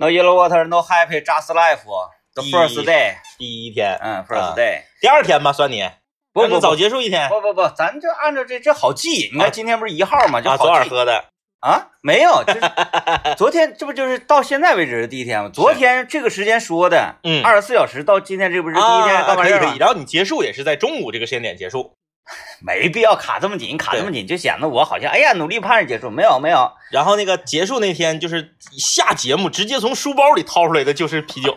[0.00, 1.80] No yellow water, no happy, just life.
[2.34, 4.82] The first day，第一天，嗯啊，first day。
[5.00, 5.90] 第二天吧，算你，
[6.32, 9.28] 不不早结束一天不不不，咱就按照这这好记。
[9.34, 10.40] 你啊看今天不是一号吗？
[10.40, 11.24] 就啊，昨晚喝的，
[11.58, 11.88] 啊？
[12.00, 12.60] 没有，就是
[13.36, 15.50] 昨天，这不就是到现在为止的第一天吗？
[15.52, 19.78] 昨天这个时间说的，嗯二十四小时到今天这不是第一天可以可以，？
[19.78, 21.92] 然后你结束也是在中午这个时间点结束，
[22.60, 26.10] 没必要卡这么紧，卡这么紧就显得我好像哎呀努力盼着结束。
[26.10, 31.54] 没有没有，然后那个结束那天就是下节目直接从书包里掏出来的就是啤酒，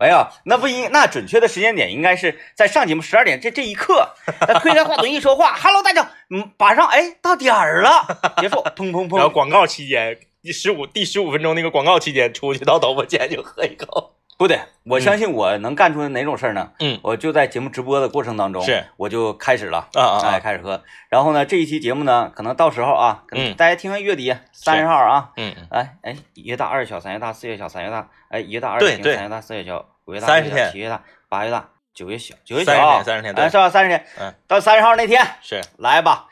[0.00, 4.08] 没有，那不应那准确的时间点应该是在上节目十二点这这一刻，
[4.40, 16.72] 他推开话筒一说话， Hello 大家，嗯，马上哎到点儿了，结束，砰砰砰，然后广告期间第十五第十五分钟那个广告期间出去到导播间就喝一口，不对，我相信我能干出哪种事儿呢？
[16.80, 19.88] 嗯我就在节目直播的过程当中，是我就开始了。
[19.94, 20.82] 啊啊哎，啊，开始喝。
[21.08, 33.70] 然后呢，这一期节目呢，可能到时候啊，可能嗯大家听看月底三十号啊，嗯嗯哎哎，一月大，二月小，三月大，四月小，三月大，哎，一月大，二月小，三月大，四月小，五月大，30六月小天七月大，八月大，九月小，九月30小，天30天哎，是吧？
[33.70, 36.26] 三十天，嗯，到三十号那天是，来吧，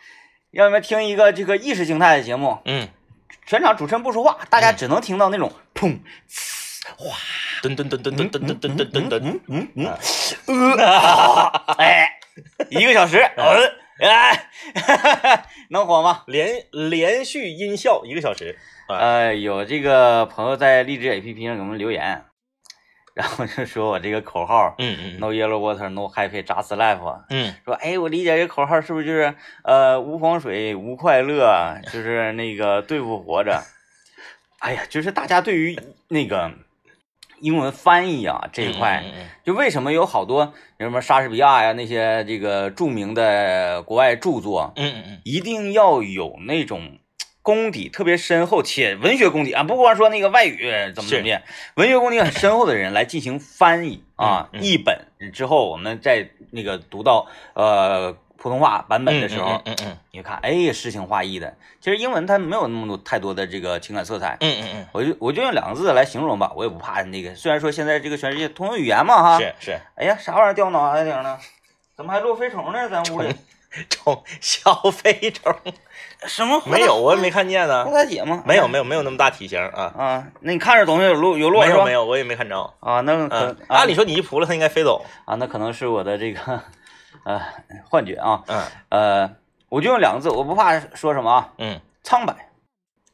[0.50, 2.88] 让你们听一个这个意识形态的节目，嗯，
[3.46, 6.00] 全场主持人不说话，大家只能听到那种砰。
[7.62, 9.98] 噔噔噔噔噔噔噔噔噔噔噔，嗯嗯
[10.46, 11.46] 嗯，呃，
[11.78, 12.18] 哎，
[12.70, 14.48] 一个小时，嗯，哎，
[15.68, 16.22] 能火吗？
[16.26, 22.24] 连连续音效一个小时，啊，呃，有这个朋友在荔枝 APP 上给我们留言，
[23.14, 27.54] 然后就说我这个口号嗯嗯 “No yellow water, no happy, just life”，嗯。
[27.66, 29.34] 说哎，我理解这口号是不是就是
[29.64, 33.62] 呃无黄水无快乐， 就是那个对付活着。
[34.60, 35.78] 哎呀，就是大家对于
[36.08, 36.50] 那个
[37.40, 39.02] 英文翻译啊这一块，
[39.44, 45.20] 就为什么有好多什么莎士比亚呀那些这个著名的国外著作，嗯嗯嗯。
[45.24, 46.98] 一定要有那种
[47.42, 51.40] 功底特别深厚且文学功底啊，不光说那个外语怎么怎么样，
[51.74, 54.98] 文学功底很深厚的人来进行翻译啊，译本
[55.32, 61.54] 之后，我们再那个读到呃普通话版本的时候，嗯嗯嗯你看，哎，诗情画意的。
[61.78, 67.34] 其实英文它没有那么多太多的这个情感色彩，嗯嗯我就我就用两个字来形容吧，我也不怕那个。
[67.34, 71.36] 虽然说现在这个全世界通用语言嘛哈，嗯，是是，哎呀，啥玩意儿掉脑袋顶呢？
[71.94, 72.88] 怎么还落飞虫呢？
[72.88, 73.34] 咱屋里
[73.90, 75.54] 虫 小飞虫
[76.26, 78.42] 什么没有，我也没看见呢红，大姐吗？
[78.46, 81.62] 没有没有没有那么大体型啊，啊，那你看着东西有落有落？
[81.64, 82.58] 没有没有，我也没看着。
[82.80, 83.28] 啊，那
[83.68, 85.04] 按理说你一扑了，它应该飞走。
[85.26, 86.62] 啊，那可能是我的这个
[87.24, 87.40] 呃
[87.88, 89.30] 幻觉啊，嗯呃，
[89.68, 92.32] 我就用两个字，我不怕说什么啊，嗯苍白，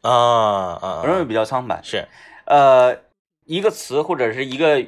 [0.03, 1.81] 啊啊，我认为比较苍白。
[1.83, 2.07] 是
[2.47, 2.97] 呃，
[3.45, 4.85] 一个词或者是一个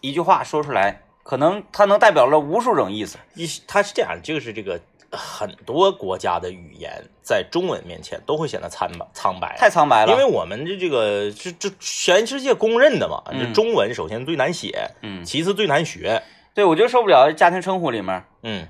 [0.00, 3.18] 一句话说出来，可能它能代表了无数种意思。
[3.34, 4.80] 一它是这样，就是这个
[5.10, 16.22] 很多国家的语言在中文面前都会显得苍白苍白，太苍白了，因为我们的这个这这全世界公认的嘛，嗯这中文首先最难写，嗯，其次最难学。
[16.52, 18.68] 对我就受不了家庭称呼里面，嗯。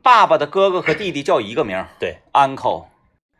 [0.00, 2.84] 爸爸的哥哥和弟弟叫一个名儿对，，uncle，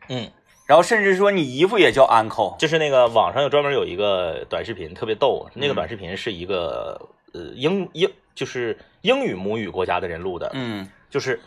[0.09, 0.29] 嗯，
[0.67, 10.89] 然后甚至说你姨父也叫 uncle，就是那个网上有专门有一个短视频特别逗，那个嗯短视频是一个呃英英就是英语母语国家的人录的，嗯。
[11.11, 11.41] 就是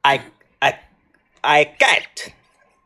[0.00, 0.18] I
[0.58, 0.80] I
[1.42, 2.32] I get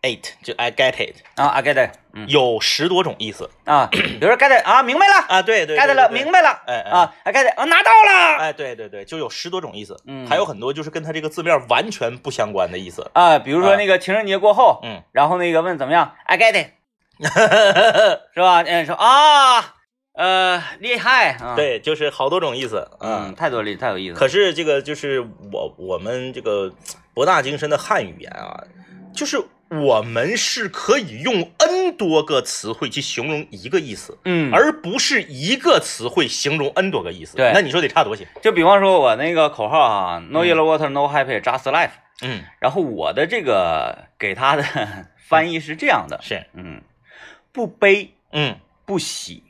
[0.03, 2.27] it，就 I get it，啊，I get it，嗯。
[2.29, 3.51] 有十多种意思。
[3.65, 5.15] 啊， 比如说 get it 啊，明白了。
[5.29, 6.91] 啊，对对，get it 了，明白了，哎哎。
[6.91, 8.37] 啊，I get it 啊，拿到了。
[8.39, 10.27] 哎，对对对，就有十多种意思，嗯。
[10.27, 13.77] 还有很多就是跟它这个字面完全不相关的意思，啊，比如说啊。
[13.77, 16.69] 那个情人节过后，嗯，然后那个问怎么样，I get it，
[18.35, 18.63] 是吧？
[18.63, 19.75] 嗯，说啊，
[20.15, 25.21] 呃，厉害啊，，对，就是好多种意思，嗯，，太多了，太有意思，可是这个就是
[25.53, 26.73] 我我们这个
[27.15, 28.63] 博大精深的汉语言啊，
[29.15, 37.37] 就是我们是可以用 n 多个词汇去形容一个意思，嗯，而不是一个词汇形容 n 多个意思。
[37.37, 37.53] 对。
[37.53, 38.27] 那你说得差多些？
[38.41, 41.91] 就比方说我那个口号啊，No yellow water, no happy, just life。
[42.23, 44.65] 嗯，然后我的这个给他的
[45.29, 46.83] 翻译是这样的，是，嗯，
[47.53, 49.45] 不悲嗯，不喜，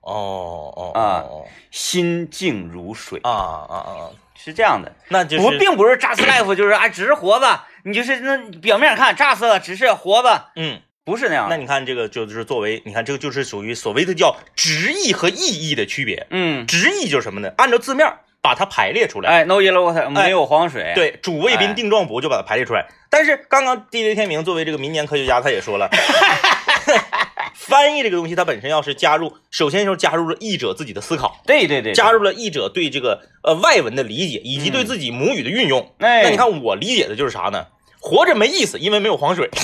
[0.00, 4.92] 哦哦啊哦心静如水，啊啊啊，是这样的。
[5.08, 11.48] 那就是不，并不是 just life，就是啊，只是活着，你就是那表面看 just 了，只是活着，嗯，不是那样。
[11.48, 16.26] 那你看这个就是作为，你看这个就是属于所谓的叫直译和意译的区别。
[16.30, 17.52] 嗯，直译就是什么呢？
[17.56, 18.06] 按照字面
[18.42, 19.30] 把它排列出来。
[19.30, 22.86] 哎，no yellow water，没有黄水，，对，主谓宾哎定状补就把它排列出来。
[23.08, 25.88] 但是刚刚 DJ 天明作为这个民间科学家，他也说了，
[27.54, 31.40] 翻译这个东西，它本身要是加入，首先就是加入了译者自己的思考。
[31.46, 31.94] 对对对。
[31.94, 35.94] 加入了译者对这个呃外文的理解，以及对自己母语的运用。
[35.98, 37.66] 哎，那你看我理解的就是啥呢？
[38.00, 39.48] 活着没意思，因为没有黄水。
[39.48, 39.54] 哈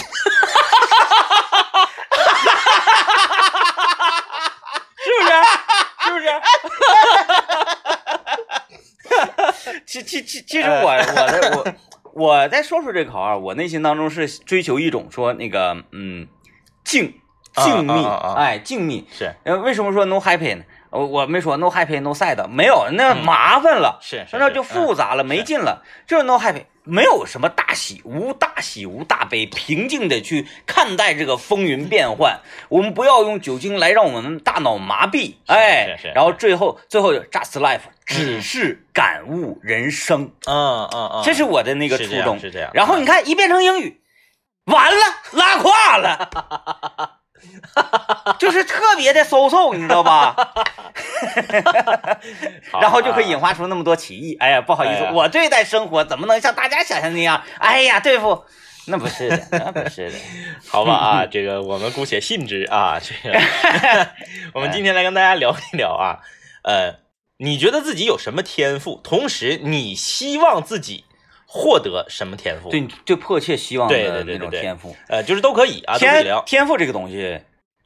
[2.40, 2.90] 哈哈。
[5.02, 5.32] 是不是？
[6.04, 6.26] 是不是？
[9.10, 9.54] 哈哈哈。
[9.84, 11.64] 其其其其实我我的我
[12.14, 16.28] 我在说说这口啊，我内心当中是追求一种说那个嗯
[16.84, 17.14] 静。
[17.64, 19.04] 静谧，哎静谧。
[19.12, 20.62] 是呃，为什么说 no happy 呢？
[20.90, 25.84] 我我没说 no happy no sad，没有，那嗯麻烦了，是是，那就复杂了，没劲了。
[26.04, 32.40] 就是 no happy，没有什么大喜，无大喜无大悲，平静的去看待这个风云变幻。
[32.68, 42.40] 我们不要用酒精来让我们大脑麻痹，哎，然后最后最后就 just life，只嗯是感悟人生，嗯嗯嗯，这是我的那个初衷。
[42.40, 42.68] 是这样。
[42.74, 44.00] 然后你看一变成英语，
[44.64, 44.98] 完了
[45.30, 47.19] 拉胯了。
[48.38, 50.34] 就是特别的收受，你知道吧？
[52.70, 54.36] 好 然后就可以啊引发出那么多歧义。
[54.40, 57.42] 哎呀，不好意思，哎我对待生活怎么能像大家想象那样？
[57.58, 58.44] 哎呀，对付，
[58.86, 60.18] 那不是的，那不是的。
[60.68, 63.00] 好吧啊，这个我们姑且信之啊。
[63.00, 63.38] 这个，
[64.54, 66.20] 我们今天来跟大家聊一聊啊，
[66.62, 66.96] 呃，
[67.38, 69.00] 你觉得自己有什么天赋？
[69.02, 71.04] 同时，你希望自己
[71.52, 72.70] 获得什么天赋？
[72.70, 76.42] 对，最迫切希望对的那种天赋，呃，就是都可以啊，都可以天聊。
[76.46, 77.40] 天赋这个东西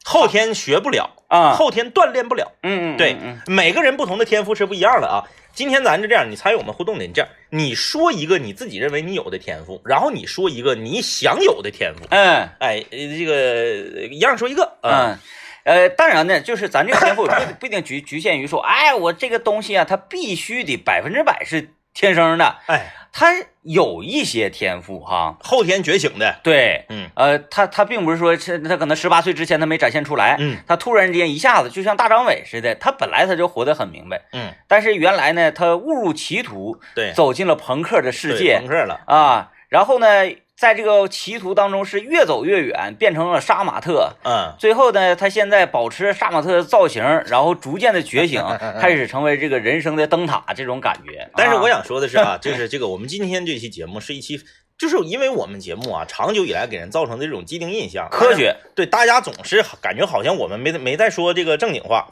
[0.04, 2.52] 后天学不了，啊，后天锻炼不了。
[2.62, 5.24] 嗯嗯，对嗯，每个人不同的天赋是不一样的啊。
[5.54, 12.04] 今天咱就这样，你参与我们互动的，你这样，你说一个你自己认为你有的天赋，然后你说一个你想有的天赋。
[12.10, 15.16] 嗯哎，呃这个一样说一个啊。
[15.16, 15.18] 嗯。
[15.64, 23.32] 呃，当然呢，就是咱这个天赋 不不一定局局限于说，哎，我这个东西啊，它必须得百分之百是天生的，哎，它
[23.62, 27.08] 有一些天赋哈，后天觉醒的，对，嗯。
[27.14, 30.58] 呃，他他并不是说是他可能十八岁之前他没展现出来，嗯。
[30.66, 40.06] 他突然之间一下子就像大张伟似的，他本来他就活得很明白，嗯，但是原来呢，他误入歧途，对，走进了朋克的世界朋克了，啊，然后呢，
[40.56, 44.12] 在这个歧途当中是越走越远，变成了杀马特。
[44.24, 48.42] 嗯， 最后呢，他现在保持杀马特的造型，然后逐渐的觉醒，
[48.80, 51.28] 开始成为这个人生的灯塔这种感觉。
[51.34, 54.40] 但是我啊想说的是啊， 就是这个我们今天这期节目是一期，
[54.78, 62.08] 就是因为我们节目啊，长久以来给人造成的这种既定印象，科学，对大家总是感觉好像我们没没在说这个正经话。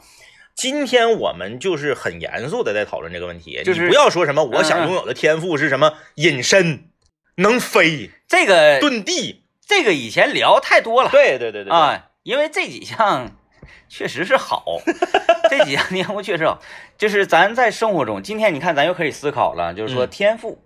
[0.55, 6.83] 今天我们就是很严肃的在讨论这个问题，就是你不要说什么我想拥有的天赋是什么隐身、
[7.35, 11.09] 能飞、这个遁地，这个以前聊太多了。
[11.09, 13.31] 对对对对，啊，因为这几项
[13.89, 14.63] 确实是好，
[15.49, 16.59] 这几项天赋确实好。
[16.97, 20.63] 就是咱在生活中，今天你看，咱又可以思考了，就是说嗯天赋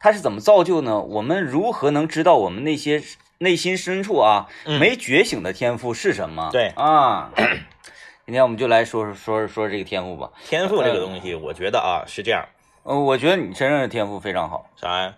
[0.00, 1.00] 它是怎么造就呢？
[1.00, 3.02] 我们如何能知道我们那些
[3.38, 6.48] 内心深处啊嗯没觉醒的天赋是什么？
[6.50, 7.30] 对啊，
[8.24, 10.30] 今天我们就来说说说说这个天赋吧。
[10.46, 12.48] 天赋这个东西，我觉得啊是这样，
[12.84, 15.14] 呃，我觉得你身上的天赋非常好，啥呀？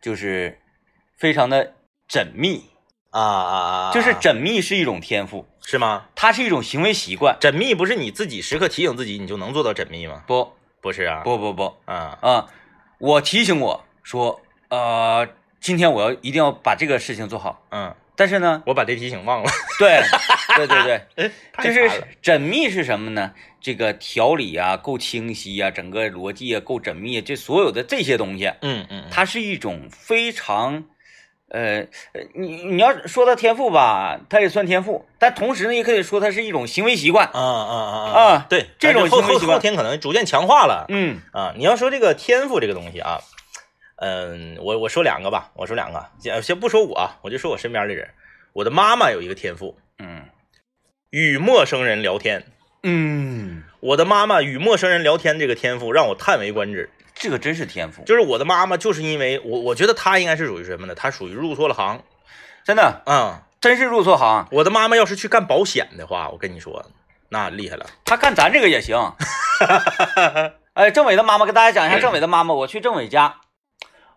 [0.00, 0.58] 就是
[1.18, 1.74] 非常的
[2.08, 2.70] 缜密，
[3.10, 3.56] 啊啊
[3.88, 3.92] 啊！
[3.92, 6.06] 就是缜密是一种天赋，是吗？
[6.14, 7.36] 它是一种行为习惯。
[7.40, 10.24] 缜密不是你自己时刻提醒自己，你就能做到缜密吗？
[10.26, 12.46] 不不是啊，不不不，啊，啊，
[12.98, 15.28] 我提醒我说，呃，
[15.60, 17.66] 今天我要一定要把这个事情做好。
[17.70, 19.98] 嗯，但是呢，我把这提醒忘了，对，
[20.54, 21.30] 对对对，
[21.64, 21.90] 就是
[22.22, 23.32] 缜密是什么呢？
[23.62, 30.84] 这个条理啊够清晰啊，整个逻辑啊够缜密，这所有的这些东西，嗯嗯，嗯它是一种非常。
[31.52, 31.78] 呃，
[32.12, 37.26] 呃你你要说它天赋吧，它也算天赋，但同时呢，也可以说它是一种行为习惯。
[37.26, 41.52] 啊啊啊啊对，这种后行为习惯后后天可能逐渐强化了嗯啊。
[41.56, 43.18] 你要说这个天赋这个东西啊，
[44.00, 48.08] 嗯，我我说两个吧，我说两个，先先不说我啊，我就说我身边的人，
[48.54, 50.24] 我的妈妈有一个天赋，嗯
[51.10, 52.44] 与陌生人聊天。
[52.82, 56.90] 嗯，我的妈妈与陌生人聊天这个天赋让我叹为观止。
[57.12, 60.94] 这个真是天赋，就是我的妈妈，就是因为我，我觉得她应该是属于什么呢？
[60.94, 62.02] 她属于入错了行
[62.64, 64.48] 真的嗯、真是入错行。
[64.52, 66.86] 我的妈妈要是去干保险的话，我跟你说，
[67.28, 67.84] 那厉害了。
[68.06, 68.96] 她干咱这个也行。
[70.72, 73.36] 哎，政委的妈妈跟大家讲一下， 政委的妈妈，我去政委家，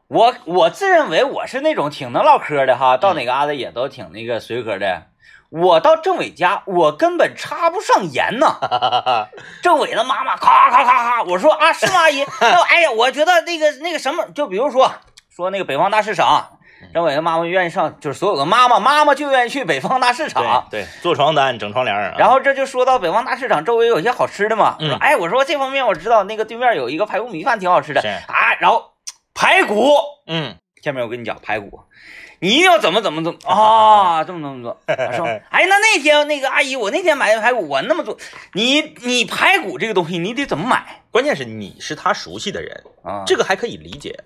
[0.08, 5.04] 我我自认为我是那种挺能唠嗑的哈，到哪嘎达也都挺那个随和的。
[5.50, 9.28] 我到政委家，我根本插不上言呐。
[9.62, 12.26] 政委的妈妈咔咔咔咔，我说啊，是吗，阿姨？
[12.42, 14.92] 那哎呀，我觉得那个那个什么，就比如说
[15.30, 16.58] 说那个北方大市场，
[16.94, 20.68] 政委的妈妈愿意上，就是所有的妈妈，妈妈就愿意去北方大市场。
[20.72, 22.16] 对对，做床单、整窗帘啊。
[22.18, 28.93] 然后这就说到北方大市场周围有一些好吃的嘛，嗯说哎，我说这方面我知道，那个对面有一个排骨米饭挺好吃的是啊，然后
[29.44, 29.94] 排骨，
[30.28, 31.82] 嗯，下面我跟你讲排骨，
[32.40, 38.18] 你一定要怎么怎么怎么 啊，这么怎么做，他 说哎，那那天那个阿姨，我那天买的排骨，我那么做，
[38.54, 41.02] 你你排骨这个东西你得怎么买？
[41.12, 43.24] 关键是你是他熟悉的人，啊？
[43.28, 44.18] 这个还可以理解。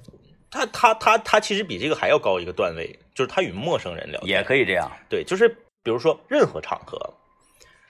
[0.51, 4.29] 他他他他其实比这个还要高一个段位，就是他与陌生人聊天。
[4.29, 5.49] 也可以这样，对，就是
[5.83, 7.15] 比如说任何场合，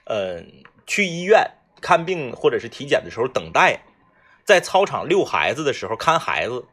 [0.06, 0.42] 呃，
[0.86, 1.48] 去医院
[1.80, 3.80] 看病或者是体检的时候等待，
[4.44, 6.64] 在操场遛孩子的时候看孩子，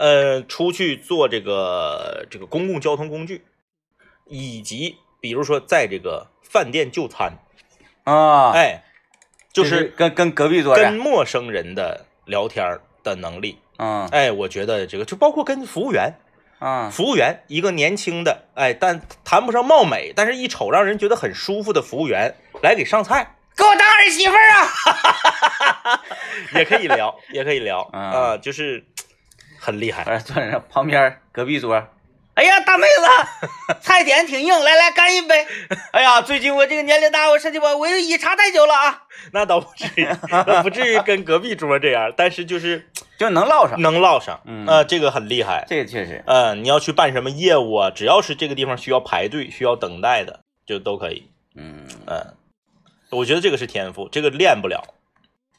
[0.00, 3.44] 呃，出去坐这个这个公共交通工具，
[4.24, 7.34] 以及比如说在这个饭店就餐，
[8.04, 8.82] 啊，哎，
[9.52, 13.58] 就就是跟跟隔壁桌跟，陌生人的聊天的能力。
[13.76, 16.14] 嗯哎，我觉得这个就包括跟服务员，
[16.60, 26.02] 啊，服务员一个年轻的，哎，但谈不上貌美，但是一瞅让人觉得很舒服的服务员来给上菜，给我当儿媳妇儿啊！
[26.56, 28.82] 也可以聊，也可以聊嗯啊，就是
[29.60, 30.04] 很厉害。
[30.06, 31.86] 完了坐在那旁边隔壁桌，
[32.34, 35.46] 哎呀，大妹子，菜点挺硬，来来干一杯。
[35.92, 39.02] 哎呀，最近我这个年龄大，我身体不好，我以茶代酒了啊，
[39.32, 42.88] 那倒不至于， 那不至于跟隔壁桌这样，但是就是
[43.18, 43.80] 就能唠上。
[43.82, 45.66] 能唠上，嗯呃，这个很厉害。
[45.68, 51.28] 这个确实，呃，你要去办什么业务啊，只要是这个地方需要排队、需要等待的，就都可以。
[51.54, 52.34] 嗯嗯，
[53.10, 54.94] 我觉得这个是天赋，这个练不了。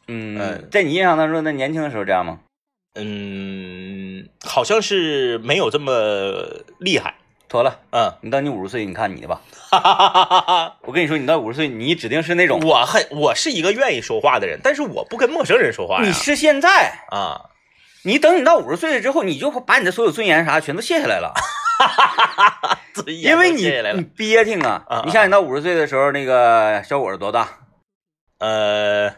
[0.08, 2.40] 嗯嗯，在你印象当中，那年轻的时候这样吗？
[2.96, 7.16] 嗯，好像是没有这么厉害。
[7.48, 9.42] 妥了，嗯，你到你五十岁，你看你的吧。
[9.70, 10.78] 哈哈哈哈哈。
[10.84, 16.08] 我跟你说，你到五十岁，你指定是那种，我很，我是一个愿意说话的人，但是我不跟陌生人说话呀。
[16.08, 17.50] 你是现在，啊，
[18.04, 21.34] 你等你到五十岁了之后，你就把你的所有尊严啥全都卸下来了，
[22.96, 25.04] 尊严因为你都卸下来了你憋挺啊啊啊。
[25.06, 27.50] 你想，你到五十岁的时候，那个小伙子多大？
[28.40, 29.14] 呃，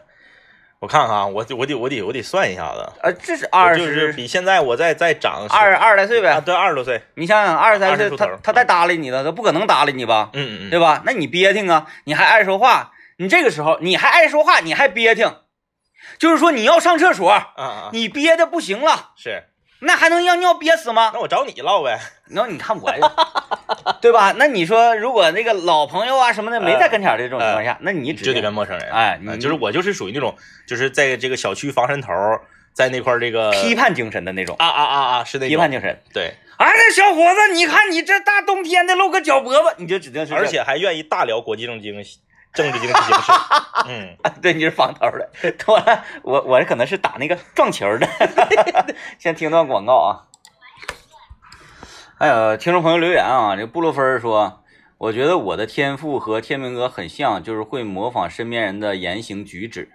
[0.84, 6.40] 我看看啊，我我得我得我得算一下子，呃，这是二就是十比现在我再再长十二二十来岁啊，呗。
[6.42, 10.28] 对，二十多岁，你想想，二十三岁，20出头他他再搭理你了，他不可能搭理你吧？
[10.34, 11.02] 嗯嗯嗯，对吧？
[11.06, 15.34] 那你憋挺啊，你还爱说话，你这个时候你还爱说话，你还憋挺，
[16.18, 19.44] 就是说你要上厕所，啊啊啊，你憋的不行了，是，
[19.80, 21.10] 那还能让尿憋死吗？
[21.12, 23.12] 那我找你唠呗，然后你看我呀，
[24.00, 24.34] 对吧？
[24.38, 30.34] 那你说如果那个老朋友啊什么的没在跟前的这种情况下，那你指就得定跟陌生人，哎你嗯就是我就是属于那种，
[30.66, 32.12] 就是在这个小区防身头，
[32.72, 36.00] 在那块这个批判精神的那种啊啊啊啊，是那种批判精神。
[36.12, 42.02] 对，哎，这小伙子，你看你这大冬天的露个脚脖子，你就指定是而且还愿意大聊国际政经
[42.54, 43.32] 政治经济形势，
[43.88, 45.30] 嗯，对，你是防头的。
[45.66, 48.08] 完了，我我可能是打那个撞球的。
[49.18, 50.30] 先听段广告啊。
[52.16, 54.62] 还有听众朋友留言啊，这布洛芬儿说，
[54.98, 59.90] 我觉得我的天赋和天明哥很像，就是会模仿身边人的言行举止。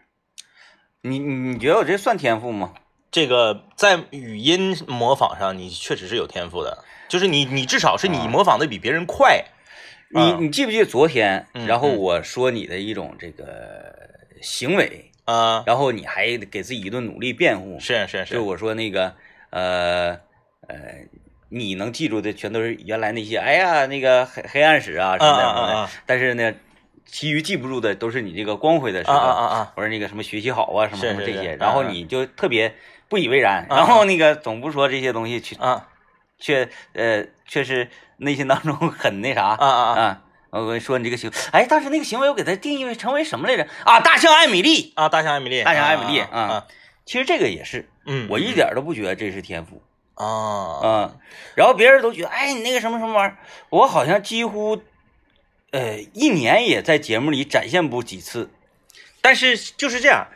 [1.02, 2.74] 你你你觉得我这算天赋吗？
[3.10, 9.46] 这个在语音模仿上，你确实是有天赋的，就是你你至少是你啊模仿的比别人快，
[10.12, 11.98] 你啊你记不记得昨天，嗯然后嗯。
[11.98, 13.94] 我说你的一种这个
[14.42, 19.14] 行为，啊，然后你还给自己一顿努力辩护，是是是，就是我说那个
[19.52, 20.20] 呃
[20.68, 20.78] 呃，
[21.50, 25.92] 你能记住的全都是原来那些，哎呀那个黑黑暗史啊什么的啊啊啊。
[26.08, 26.54] 但是呢，
[27.06, 29.58] 其余记不住的都是你这个光辉的时啊刻，啊啊。
[29.58, 31.50] 啊，或者那个什么学习好啊什么什么这些，是。
[31.52, 32.74] 是然后你就特别
[33.08, 33.78] 不以为然，啊。
[33.78, 35.89] 然后那个总不说这些东西去啊
[36.40, 40.22] 却呃却是内心当中 很那啥啊啊啊啊。
[40.52, 43.68] 我跟你说，你这个行，哎，当时那个行为我给它定义为成为什么来着？
[43.84, 44.94] 啊，大象艾米丽。
[44.96, 46.66] 啊，大象艾米丽，大象艾米丽啊
[47.06, 49.84] 其实这个也是，嗯，我一点都不觉得这是天赋。
[50.16, 51.16] 啊啊，
[51.56, 53.38] 然后别人都觉得，哎，你那个什么什么玩意儿，
[53.70, 54.82] 我好像几乎，
[55.72, 58.50] 呃，一年也在节目里展现不几次。
[59.22, 60.28] 但是就是这样，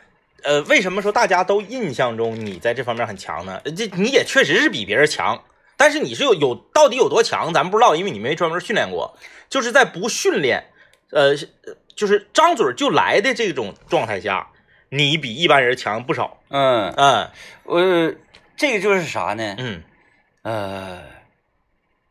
[0.42, 3.60] 呃，为什么说大家都印象中你在这方面很强呢？
[3.64, 5.42] 呃这你也确实是比别人强，
[5.76, 9.16] 但是你是有有到底有多强，咱不知道，因为你没专门训练过。
[9.50, 10.70] 就是在不训练，
[11.10, 11.36] 呃，
[11.94, 14.48] 就是张嘴就来的这种状态下，
[14.88, 16.38] 你比一般人强不少。
[16.48, 17.30] 嗯，嗯
[17.64, 18.14] 我
[18.56, 19.54] 这个就是啥呢？
[19.58, 19.82] 嗯
[20.42, 21.02] 呃，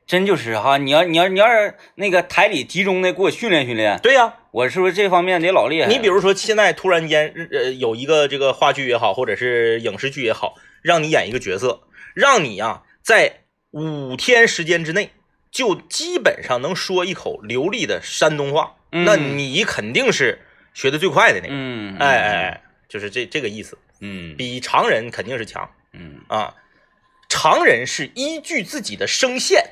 [0.07, 5.87] 真就是哈，你要你要你要是那个台里集中的给我训练训练，对呀、我是不是这方面得老厉害？
[5.87, 11.81] 你比如说现在突然间，呃，有一个这个话剧也好，或者是影视剧也好，让你演一个角色，
[12.15, 13.42] 让你啊在
[13.73, 15.11] 五天时间之内
[15.51, 20.39] 就基本上能说一口流利的山东话，嗯那你肯定是
[20.73, 21.53] 学的最快的那个。
[21.53, 26.55] 嗯，哎哎哎，就是这这个意思，嗯比常人肯定是强嗯啊。
[27.29, 29.71] 常人是依据自己的声线，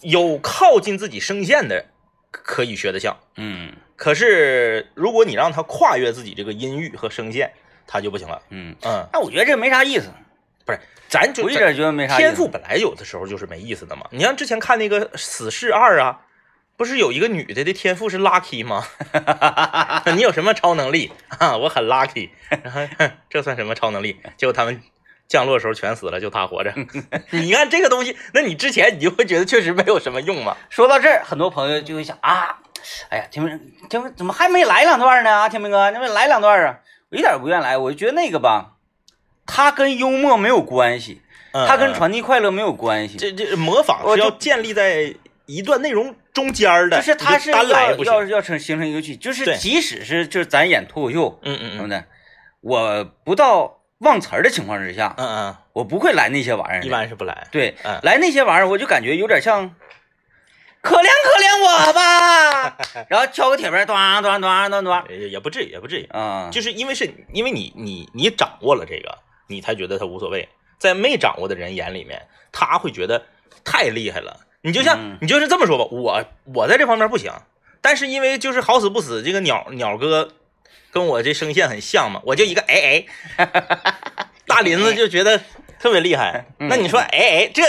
[0.00, 1.84] 有靠近自己声线的
[2.30, 3.18] 可以学得像。
[3.36, 7.52] 嗯可是如果你让他跨越自己这个音域和声线，
[7.86, 8.42] 他就不行了。
[8.48, 10.10] 嗯，嗯，那我觉得这没啥意思，
[10.64, 14.06] 不是，咱就我一点觉得没啥天赋本来有的时候就是没意思的嘛。
[14.10, 16.20] 你像之前看那个《死侍二》啊，
[16.76, 18.84] 不是有一个女的的天赋是 lucky 吗？
[20.14, 21.56] 你有什么超能力啊？
[21.56, 22.30] 我很 lucky，
[22.62, 22.80] 然后
[23.28, 24.20] 这算什么超能力？
[24.36, 24.80] 结果他们
[25.28, 26.72] 降落的时候全死了，就他活着。
[27.30, 30.56] 你看这个东西，那你之前你就会觉得确实没有什么用嘛。
[30.70, 32.58] 说到这儿，很多朋友就会想啊，
[33.10, 35.30] 哎呀，天明，天明怎么还没来两段呢？
[35.30, 36.78] 啊，天明哥，你们来两段啊？
[37.10, 38.71] 我一点不愿来，我就觉得那个吧，
[39.54, 41.20] 它跟幽默没有关系，
[41.52, 43.18] 嗯它跟嗯传递快乐没有关系。
[43.18, 48.04] 这这模仿是要建立在一段内容中间的，就是它是你单来要。
[48.04, 52.04] 要要成形成一个剧，就是即使是就是咱演脱口秀嗯嗯嗯什么的，
[52.62, 56.82] 我不到忘词儿的情况之下，嗯嗯，我不会来那些玩意儿。
[56.82, 57.46] 一般是不来。
[57.50, 59.74] 对嗯，来那些玩意儿，我就感觉有点像。
[60.84, 62.76] 可怜可怜我吧，
[63.08, 69.16] 然后敲个铁门，咚咚咚咚咚，也也不至于，也不至于，啊，就是因为是因为你你你掌握了这个，
[69.52, 70.48] 你才觉得他无所谓。
[70.78, 73.26] 在没掌握的人眼里面，他会觉得
[73.62, 74.40] 太厉害了。
[74.62, 77.32] 你就像、嗯你就是这么说吧，我我在这方面不行，
[77.80, 80.32] 但是因为就是好死不死，这个鸟鸟哥
[80.90, 83.04] 跟我这声线很像嘛，我就一个哎
[83.36, 83.46] 哎，
[84.46, 85.40] 大林子就觉得
[85.78, 86.46] 特别厉害。
[86.58, 87.62] 嗯那你说哎哎，这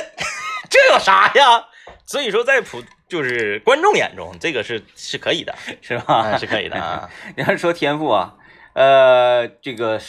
[0.70, 1.68] 这有啥呀？
[2.06, 6.13] 所以说，在普就是观众眼中，这个是是可以的，是吧？
[6.13, 7.10] 啊，是可以的啊。
[7.38, 8.36] 你要说天赋啊，
[8.74, 10.02] 呃，这个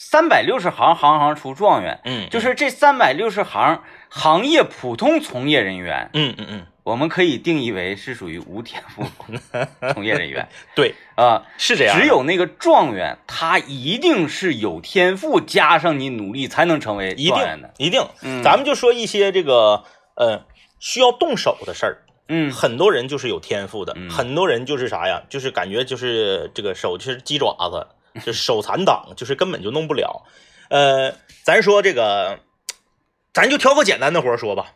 [0.00, 9.04] 三百六十行，行行出状元，嗯，就是这三百六十行行业普通从业人员，嗯嗯嗯，我们可以定义为是属于无天赋
[9.92, 11.42] 从业人员对，啊。
[11.58, 11.98] 是这样。
[11.98, 17.74] 只有那个状元，他一定是有天赋，加上你努力才能成为一状元的。
[17.76, 19.82] 定一定，嗯咱们就说一些这个
[20.14, 20.44] 呃
[20.78, 27.88] 需要动手的事儿，嗯很多人就是有天赋的，嗯很多人就是啥呀，就是感觉就是这个手就是鸡爪子，
[28.24, 30.24] 就手残党，就是根本就弄不了。
[30.70, 32.40] 呃，咱说这个，
[33.32, 34.72] 咱就挑个简单的活儿说吧。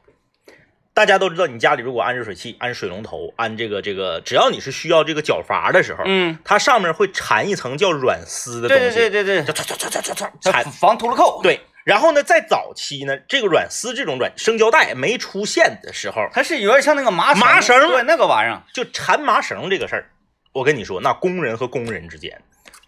[0.95, 18.63] 大家都知道，你家里如果安热水器、安水龙头、安这个这个，只要你是需要这个角阀的时候，嗯，它上面会缠一层叫软丝的东西，对对对对，就唰唰唰唰唰它缠防秃噜扣。，对，然后呢，在早期呢，这个软丝这种软生胶带没出现的时候，它是有点像那个麻麻绳对那个玩意儿。
[18.75, 20.11] 就缠麻绳这个事儿，
[20.53, 22.39] 我跟你说，那工人和工人之间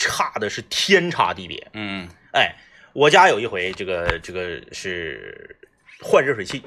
[0.05, 1.71] 差的是天差地别。
[1.73, 2.09] 嗯。
[2.33, 2.55] 哎，
[2.93, 5.57] 我家有一回，这个这个是
[6.01, 6.63] 换热水器，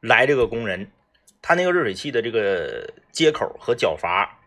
[0.00, 0.90] 来这个工人，
[1.42, 4.38] 他那个热水器的这个接口和角阀，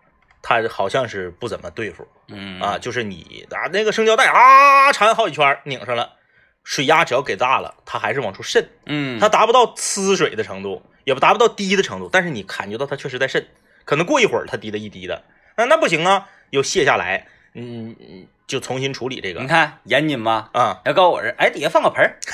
[0.42, 2.08] 他好像是不怎么对付。
[2.28, 2.60] 嗯。
[2.60, 6.14] 啊，就是你啊那个生胶带啊缠好几圈拧上了，
[6.64, 13.48] 水压只要给大了，它还是往出渗，嗯，它达不到呲水的程度，也不达不到滴的程度，但是你感觉到它确实在渗，
[13.86, 15.24] 可能过一会儿它滴的一滴的，
[15.58, 20.50] 那那不行啊，又卸下来，嗯，嗯就重新处理这个你看严谨吧？
[20.54, 22.18] 啊，要告诉我这，哎，底下放个盆儿。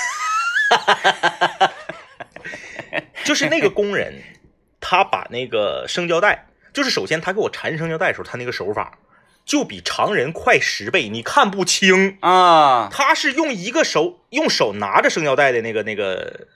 [3.23, 4.21] 就是那个工人，
[4.80, 8.97] 他把那个生胶带，就是首先他给我缠生胶带的时候，他那个手法
[9.45, 12.17] 就比常人快十倍，你看不清。
[12.21, 16.47] 啊，他是用一个手用手拿着生胶带的那个那个，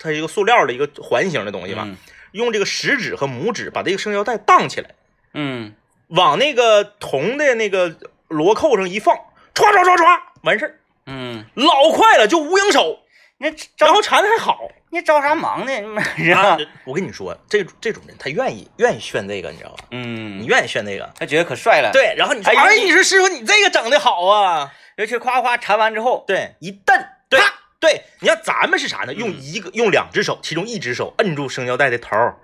[0.00, 1.96] 它是一个塑料的一个环形的东西吧，嗯
[2.32, 4.94] 用这个食指和拇指把这个生胶带荡起来，
[5.34, 5.74] 嗯，
[6.12, 7.96] 往那个铜的那个
[8.28, 9.14] 螺扣上一放，
[9.54, 13.00] 歘歘歘歘，完事儿，嗯，老快了，就无影手，
[13.38, 13.48] 那
[13.78, 14.70] 然后缠的还好。
[14.90, 15.72] 你着啥忙呢？
[16.18, 19.84] 是啊吧？，我跟你说，这这种人他愿意愿意炫这个，你知道吧？
[19.90, 26.94] 嗯你嗯，愿意炫这个，他觉得可帅了。，对，然后你说，哎哎，你你说师傅，你这个整的好啊，尤其夸夸缠完之后，对，一蹬，
[27.30, 29.14] 对啪对，你看咱们是啥呢？
[29.14, 32.36] 用嗯一个用两只手，其中一只手摁住生胶带的头儿，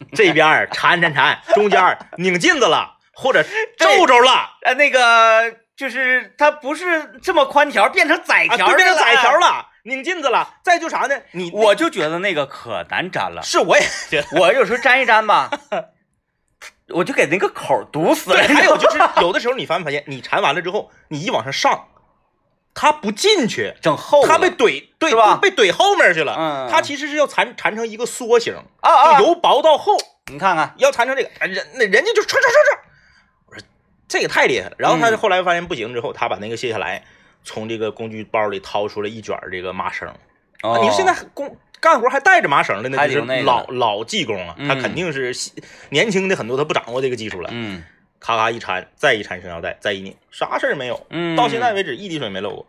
[0.14, 3.44] 这边儿缠缠缠，中间拧劲子了， 或者
[3.76, 9.38] 皱皱了，呃，那个就是它不是这么宽条，变成窄啊，条、对变成窄条。
[9.38, 10.56] 了，拧劲子了。
[10.62, 11.14] 再就啥呢？
[11.32, 14.28] 你我就觉得那个可难粘了，是我也觉得。
[14.38, 15.50] 我有时候粘一粘吧，
[16.94, 18.42] 我就给那个口堵死了，。
[18.46, 21.88] 还有就是有的时候你发没发现，你缠完了之后，你一往上上，
[22.80, 26.36] 它不进去，整后，他，被怼，对是吧被怼后面去了。
[26.38, 29.18] 嗯他其实是要缠缠成一个缩形，啊啊！
[29.18, 29.96] 就由薄到厚，
[30.30, 32.78] 你看看，要缠成这个，哎人那人家就唰唰唰唰。
[33.46, 33.62] 我说
[34.06, 34.76] 这个太厉害了。
[34.78, 37.02] 然后他嗯后来发现不行之后，他把那个卸下来，
[37.42, 40.08] 从这个工具包里掏出了一卷这个麻绳。
[40.62, 45.34] 哦啊你说现在工干活还带着麻绳的，那就是老老技工啊，他嗯肯定是
[45.90, 47.50] 年轻的很多他不掌握这个技术了。
[47.52, 47.82] 嗯
[48.20, 51.06] 咔咔一缠，再一缠生腰带，再一拧，啥事儿没有。
[51.10, 52.66] 嗯，到现在为止一滴水没漏过。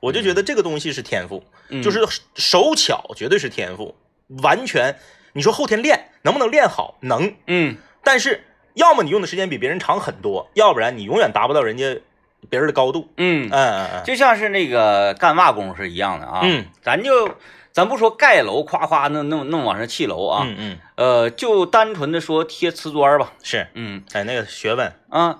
[0.00, 2.00] 我就觉得这个东西是天赋，嗯就是
[2.34, 3.94] 手巧绝对是天赋，
[4.42, 4.96] 完全
[5.34, 6.96] 你说后天练能不能练好？
[7.00, 8.42] 能，嗯但是
[8.74, 12.00] 要么你用的时间比别人长很多，要不然你永远达不到人家
[12.48, 13.10] 别人的高度。
[13.18, 16.40] 嗯嗯，嗯嗯就像是那个干瓦工是一样的啊。
[16.44, 17.36] 嗯，咱就
[17.72, 23.32] 咱不说盖楼，夸夸弄弄弄往上砌楼啊，嗯嗯，呃，就单纯的说贴瓷砖吧。
[23.42, 25.38] 是，嗯哎，那个学问，啊，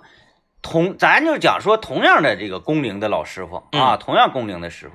[0.63, 4.93] 同咱就讲说同样的这个工龄的老师傅啊，嗯同样工龄的师傅，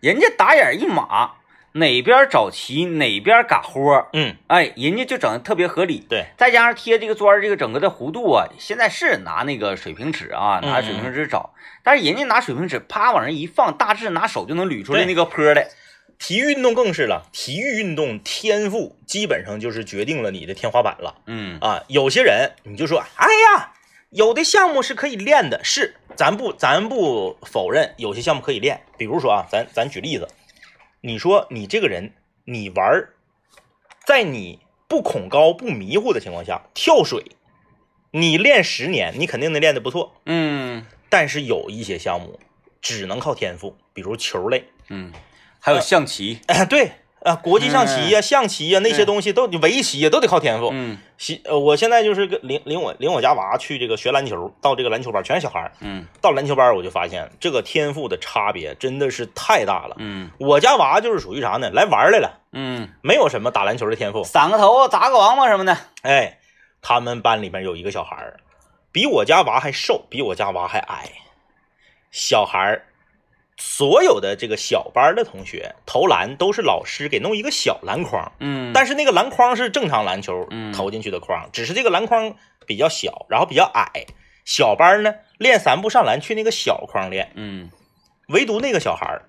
[0.00, 1.32] 人家打眼一码，
[1.72, 6.06] 哪边找齐哪边嘎豁，嗯，哎，人家就整的特别合理。
[6.08, 15.68] 对，再加上贴这个砖这个整个的弧度啊，现在是拿那个水平尺啊，拿水平尺找，但是人家拿水平尺啪往上一放，大致拿手就能捋出来那个坡来。
[16.18, 21.84] 体育运动更是了，体育运动天赋基本上就是决定了你的天花板了嗯啊。
[21.88, 23.26] 有些人你就说，哎
[23.56, 23.72] 呀，
[24.10, 28.82] 有的项目是可以练的，是，咱不咱不否认有些项目可以练。
[28.96, 30.28] 比如说啊，咱咱举例子，
[31.00, 32.12] 你说你这个人，
[32.44, 33.14] 你玩儿，
[34.04, 37.22] 在你不恐高不迷糊的情况下跳水，
[38.10, 40.20] 你练十年，你肯定能练得不错。
[40.26, 42.38] 嗯但是有一些项目
[42.82, 45.12] 只能靠天赋，比如球类，嗯，
[45.60, 46.92] 还有象棋，哎，对
[47.24, 50.70] 啊，国际象棋呀、象棋呀、那些东西都围棋呀，都得靠天赋。
[50.72, 55.72] 嗯西呃，我现在就是跟领领我领我家娃去这个学篮球，到这个篮球班全是小孩儿。
[55.80, 59.96] 嗯到篮球班我就发现这个天赋的差别真的是太大了。
[59.98, 61.70] 嗯我家娃就是属于啥呢？
[61.70, 64.22] 来玩来了，嗯，没有什么打篮球的天赋。
[64.22, 66.38] 散个头，砸个王八什么的，哎，
[66.80, 68.36] 他们班里面有一个小孩儿，
[68.92, 71.10] 比我家娃还瘦，比我家娃还矮。
[72.12, 72.86] 小孩儿，
[73.58, 80.72] 所有的这个小班的同学投篮都是老师给弄一个小篮筐，嗯，但是那个篮筐是正常篮球嗯。
[80.72, 84.06] 投进去的筐，只是这个篮筐比较小，然后比较矮。
[84.44, 87.70] 小班呢练三步上篮去那个小筐练，嗯。
[88.28, 89.24] 唯独那个小孩儿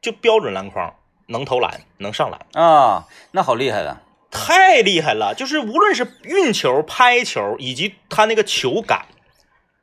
[0.00, 0.94] 就标准篮筐，
[1.26, 2.64] 能投篮，能上篮。
[2.64, 5.34] 啊，那好厉害了，太厉害了！
[5.34, 9.06] 就是无论是运球、拍球，以及他那个球感，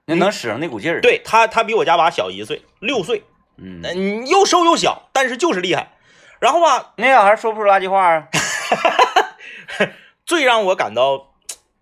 [0.05, 3.23] 那能使上那股劲儿，，对他，他比我家娃小一岁，六岁，
[3.57, 5.91] 嗯，嗯，又瘦又小，但是就是厉害。
[6.39, 8.27] 然后吧，那小孩说不出垃圾话啊，
[10.25, 11.33] 最让我感到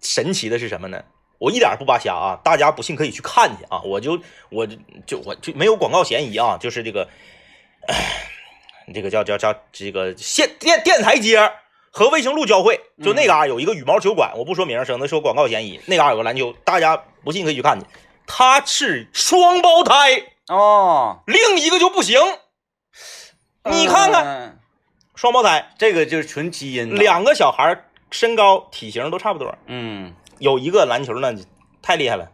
[0.01, 1.03] 神奇的是什么呢？
[1.37, 3.79] 我一点不扒瞎啊，大家不信可以去看去啊。
[3.85, 7.07] 我就我就就我就没有广告嫌疑啊，就是这个，
[8.93, 11.49] 这个叫叫叫这个县电电台街
[11.91, 15.79] 和卫星路交汇，就那嘎、有一个羽毛球馆，我不说名省得说广告嫌疑。
[15.85, 17.85] 那嘎有个篮球，大家不信可以去看去。
[18.27, 22.19] 他是双胞胎，哦，另一个就不行。
[23.63, 24.25] 你看看。
[24.25, 24.55] 嗯
[25.15, 30.13] 双胞胎，这个就是纯基因了，两个小孩儿身高体型都差不多，嗯。
[30.37, 31.35] 有一个篮球呢
[31.81, 32.29] 太厉害了。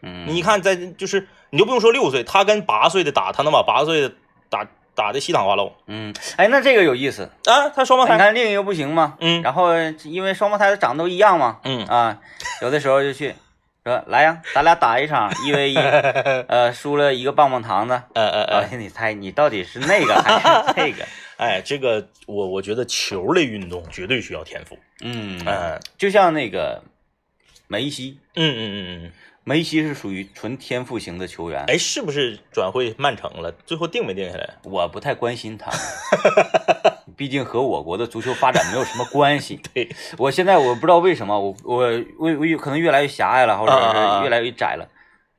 [0.00, 4.14] 嗯，你看，在就是你就不用说六岁，他跟八岁的打，他能把八岁的
[4.48, 7.68] 打打的稀汤化漏嗯，哎，那这个有意思，啊！
[7.68, 9.18] 他双胞你胎，看另一个不行吗？
[9.20, 9.42] 嗯。
[9.42, 11.84] 然后因为双胞胎长得都一样嘛，嗯。
[11.84, 12.18] 啊，
[12.62, 13.34] 有的时候就去
[13.86, 21.06] 说来呀，咱俩打一场 一 v 一，呃，输了一个棒棒糖的，呃呃啊呃，，你猜你到底是那个还是这个？
[21.38, 24.76] 哎，这个我我觉得球类运动绝对需要天赋。
[25.02, 26.82] 嗯，嗯就像那个
[27.68, 29.12] 梅西，嗯嗯嗯嗯，
[29.44, 33.52] 梅西是属于纯天赋型的球员，哎，是不是转会曼城了？
[33.66, 34.54] 最后定没定下来？
[34.64, 35.70] 我不太关心他，
[37.16, 39.60] 毕竟和我国的足球发展没有什么关系。
[39.72, 41.76] 对，我现在我不知道为什么，我我
[42.18, 44.86] 我我可能越来越狭隘了，或者是越来越窄了。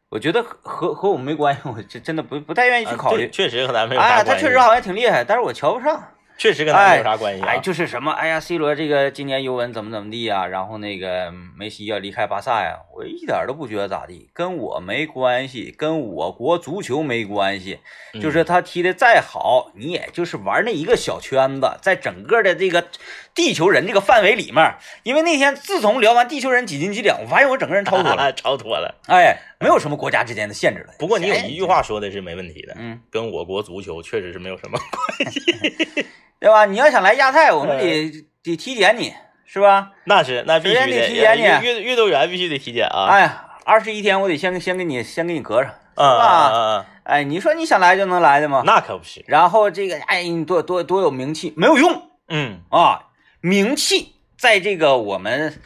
[0.10, 3.30] 我觉得和和我们没关系，我真真的不不太愿意去考虑啊。
[3.32, 4.32] 确实和咱没有啥哎，关系。
[4.32, 6.02] 他确实好像挺厉害，但是我瞧不上。
[6.38, 7.48] 确实跟咱没有啥关系啊。
[7.50, 17.80] 哎，就是什么，哎呀，C 罗这个今年尤文怎么怎么地啊、然后那个梅西要离开巴萨呀，我一点都不觉得咋地，跟我没关系，跟我国足球没关系。
[18.14, 22.88] 嗯就是他踢的再好，你也就是玩那一个小圈子，在整个的这个
[23.36, 24.76] 地球人这个范围里面。
[25.04, 28.96] 因为那天自从聊完地球人几斤几两，我发现我整个人超脱了， 超脱了。
[29.08, 30.94] 哎，没有什么国家之间的限制了。
[30.98, 35.40] 不过你有哎一句，话说的是没问题的，嗯，跟我国足球确实是没有什么关系。
[36.40, 36.66] 对吧？
[36.66, 39.14] 你要想来亚太，我们得得体检你，
[39.48, 39.94] 是吧？
[40.04, 43.08] 那是那必须得的，体检你运运动员必须得体检啊。
[43.10, 46.86] 哎呀，二十一天我得先先给你先给你隔上，是吧？
[47.04, 48.64] 哎，你说你想来就能来的吗？
[48.66, 49.24] 那可不是。
[49.26, 53.06] 然后这个，哎，你多多多有名气没有用嗯啊！
[53.40, 55.58] 名气在这个我们，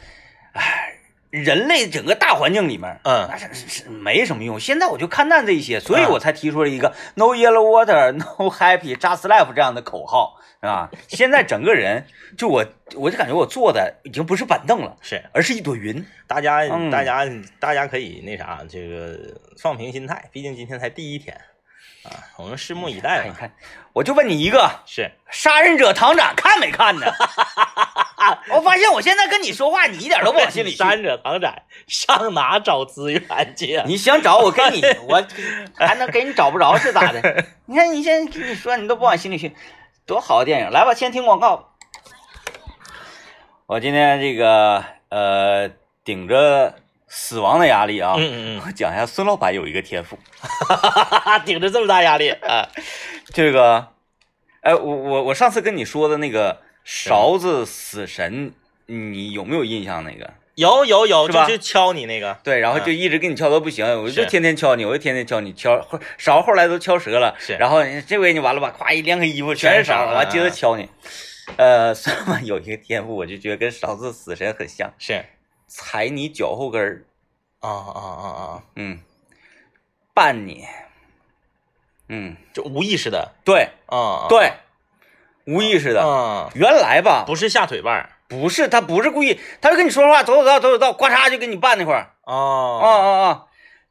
[0.52, 0.98] 哎，
[1.30, 4.60] 人类整个大环境里面，嗯那是是是没什么用。
[4.60, 10.88] 现在我就看淡这一些，所以嗯我才提出了一个 “No yellow water, no happy, just life” 这样的口号啊！
[11.08, 12.06] 现在整个人
[12.38, 16.04] 就我，我就感觉我坐的已经不是板凳了，是而是一朵云。
[16.28, 17.26] 大家嗯大家
[17.58, 19.18] 大家可以那啥，这个
[19.58, 21.36] 放平心态，毕竟今天才第一天
[22.04, 23.22] 啊，我们拭目以待吧。
[23.24, 23.52] 看一看，
[23.92, 27.06] 我就问你一个，是《杀人者唐展》看没看呢？
[28.54, 30.76] 我发现我现在跟你说话，你一点都不往心里去。
[30.76, 33.20] 山者唐展上哪找资源
[33.56, 33.84] 去啊？
[33.84, 35.26] 你想找我给你， 我
[35.74, 37.44] 还能给你找不着是咋的？
[37.66, 39.52] 你看你现在跟你说，你都不往心里去，
[40.06, 40.70] 多好的电影！
[40.70, 41.74] 来吧，先听广告。
[43.66, 45.70] 我今天这个呃，
[46.04, 46.74] 顶着
[47.06, 50.18] 死亡的压力啊，嗯嗯我讲一下孙老板有一个天赋，
[51.24, 52.68] 嗯， 顶着这么大压力啊，
[53.32, 53.88] 这个，
[54.60, 58.52] 哎，我我我上次跟你说的那个勺子死神，
[58.86, 60.02] 你有没有印象？
[60.04, 61.46] 那个有有有，是吧？
[61.46, 62.84] 就就敲你那个，对，然后嗯。
[62.84, 64.28] 就一直给你敲到不行，我就是。
[64.28, 67.54] 天天敲你，我就天天敲你，敲后勺后来都敲折了，是。
[67.54, 70.50] 然后这回你完了吧，咵一晾个衣服全是勺，完接着嗯。
[70.50, 70.88] 敲你。
[71.56, 75.24] 呃， 算吧有一个天赋，我就觉得跟勺子死神很像，是。
[75.66, 77.04] 踩你脚后跟儿，
[77.60, 79.00] 啊啊啊啊，嗯，
[80.14, 80.66] 绊你，
[82.08, 84.52] 嗯，就无意识的对啊，对，
[85.46, 86.02] 无意识的。
[86.06, 92.14] 啊，原来吧，不是下腿绊儿不是他不是故意，他就跟你说话，走走道走走道，呱嚓就给你绊那块儿。
[92.24, 92.32] 哦
[92.82, 93.42] 哦，啊啊！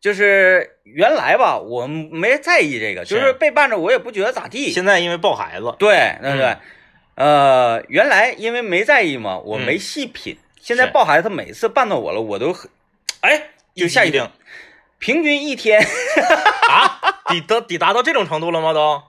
[0.02, 4.72] 就是原来吧，我没在意这个，就是是被绊着我也不觉得咋地。
[4.72, 6.58] 现在因为抱孩子，对对对，
[7.16, 10.40] 嗯呃，原来因为没在意嘛，我没细品。
[10.60, 12.72] 现在抱孩子，他每次绊到我了，我都很，
[13.20, 14.32] 哎，就下一定定。
[14.98, 15.80] 平均一天，
[16.70, 18.74] 啊，抵得抵达到这种程度了吗？
[18.74, 19.04] 都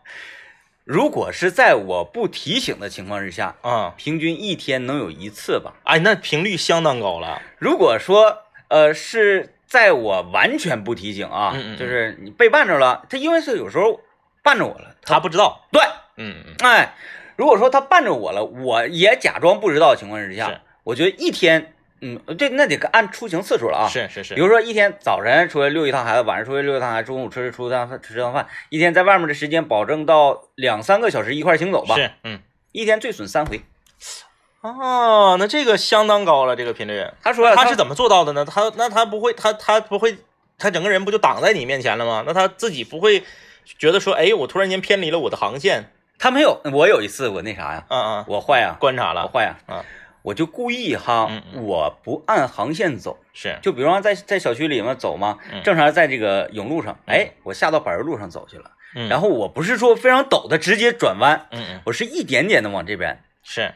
[0.84, 5.74] 如果是在我不提醒的情况之下，啊，平均一天能有一次吧。
[5.84, 11.78] 哎，那频率相当高了，如果说呃是在我完全不提醒啊，嗯嗯嗯。
[11.78, 14.00] 就是你被绊着了，他因为是有时候
[14.42, 15.80] 绊着我了，他不知道，对，
[16.16, 16.94] 嗯嗯，哎，
[17.36, 23.88] 如果说他绊着我了，我也假装不知道的情况之下，我觉得一天，嗯，这那得按出行次数了啊。
[23.88, 32.40] 是是是比，如说一天早晨出来遛一趟孩子，晚上出去遛一趟孩子，中午吃出趟饭吃顿饭，一天在外面的时间保证到两三个小时一块行走吧，是，嗯，
[32.72, 33.62] 一天最损三回。
[34.60, 38.44] 哦，那这个相当高了，这个频率，他说他是怎么做到的呢？
[38.44, 40.18] 他那他不会，他他不会，
[40.58, 42.22] 他整个人不就挡在你面前了吗？
[42.26, 43.24] 那他自己不会
[43.78, 49.84] 觉得说，哎，我突然间偏离了我的航线，他没有，我有一次我那啥呀，嗯嗯，我坏呀，我观察了，坏呀，啊，
[50.22, 51.64] 我就故意哈嗯，嗯。
[51.64, 55.62] 我不按航线走，是，就比如说在在小区里面走嘛，嗯。
[55.62, 61.80] 正常在这个甬路上，哎，我下到柏油路上走去了，嗯，然后我不是说非常陡的直接转弯，嗯嗯。
[61.87, 63.74] 我是一点点的往这边，是，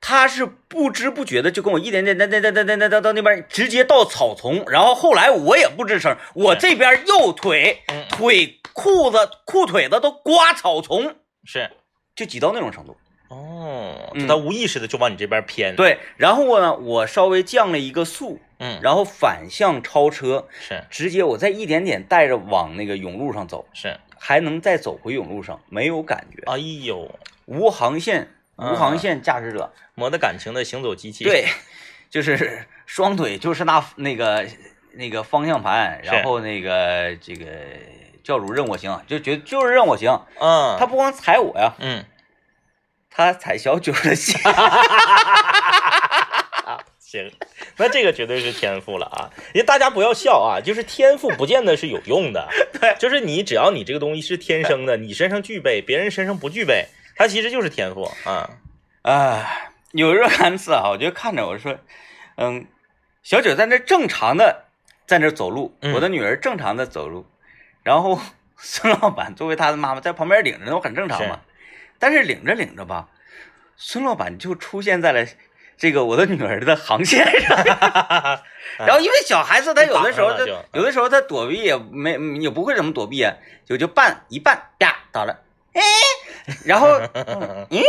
[0.00, 8.04] 他是不知不觉的就跟我一点点哒哒哒哒哒哒哒到那边直接到草丛，然后后来我也不吱声，我这边右腿嗯。
[8.08, 11.68] 腿裤子裤腿子都刮草丛，是，
[12.14, 12.96] 就挤到那种程度。
[13.30, 20.82] 哦，他无意识的就往你这边偏，，对，然后呢，我稍微降了一个速，嗯，然后反向超车，是。
[20.90, 26.42] 直接我再一点点带着往那个甬路上走，是，还能再走回甬路上，没有感觉。
[26.50, 27.08] 哎呦，
[27.46, 31.44] 无航线，无航线驾驶者，没得感情的行走机器，，对，
[32.10, 34.44] 就是双腿就是那那个
[34.94, 37.46] 那个方向盘，然后那个这个
[38.24, 40.20] 教主任我行，就觉就是任我行。
[40.40, 42.04] 嗯，他不光踩我呀，嗯，
[43.20, 44.38] 他踩小九的鞋。
[46.98, 47.28] 行，
[47.76, 49.28] 那这个绝对是天赋了啊！
[49.52, 52.48] 因为大家不要笑啊，就是天赋不见得是有用的，
[52.80, 58.50] 对，就是你只要你这个东西是天生的，你身上具备，别人身上不具备，它其实就是天赋啊。
[59.02, 59.44] 啊，
[59.90, 61.76] 有若干次啊，我就看着我说，
[62.36, 62.66] 嗯，
[63.24, 64.66] 小九在那正常的
[65.08, 67.26] 在那走路，嗯我的女儿正常的走路，
[67.82, 68.20] 然后
[68.56, 71.40] 孙老板作为他的妈妈在旁边领着，那不很正常是嘛。
[72.00, 73.08] 但是领着领着吧，
[73.76, 75.24] 孙老板就出现在了
[75.78, 77.56] 这个我的女儿的航线上，
[78.78, 85.38] 然后因为小孩子他有的时候他有的时候他躲避也没也不会怎么躲避啊，就就绊一绊啪倒了，
[85.74, 85.82] 哎，
[86.64, 86.88] 然后
[87.70, 87.82] 嗯。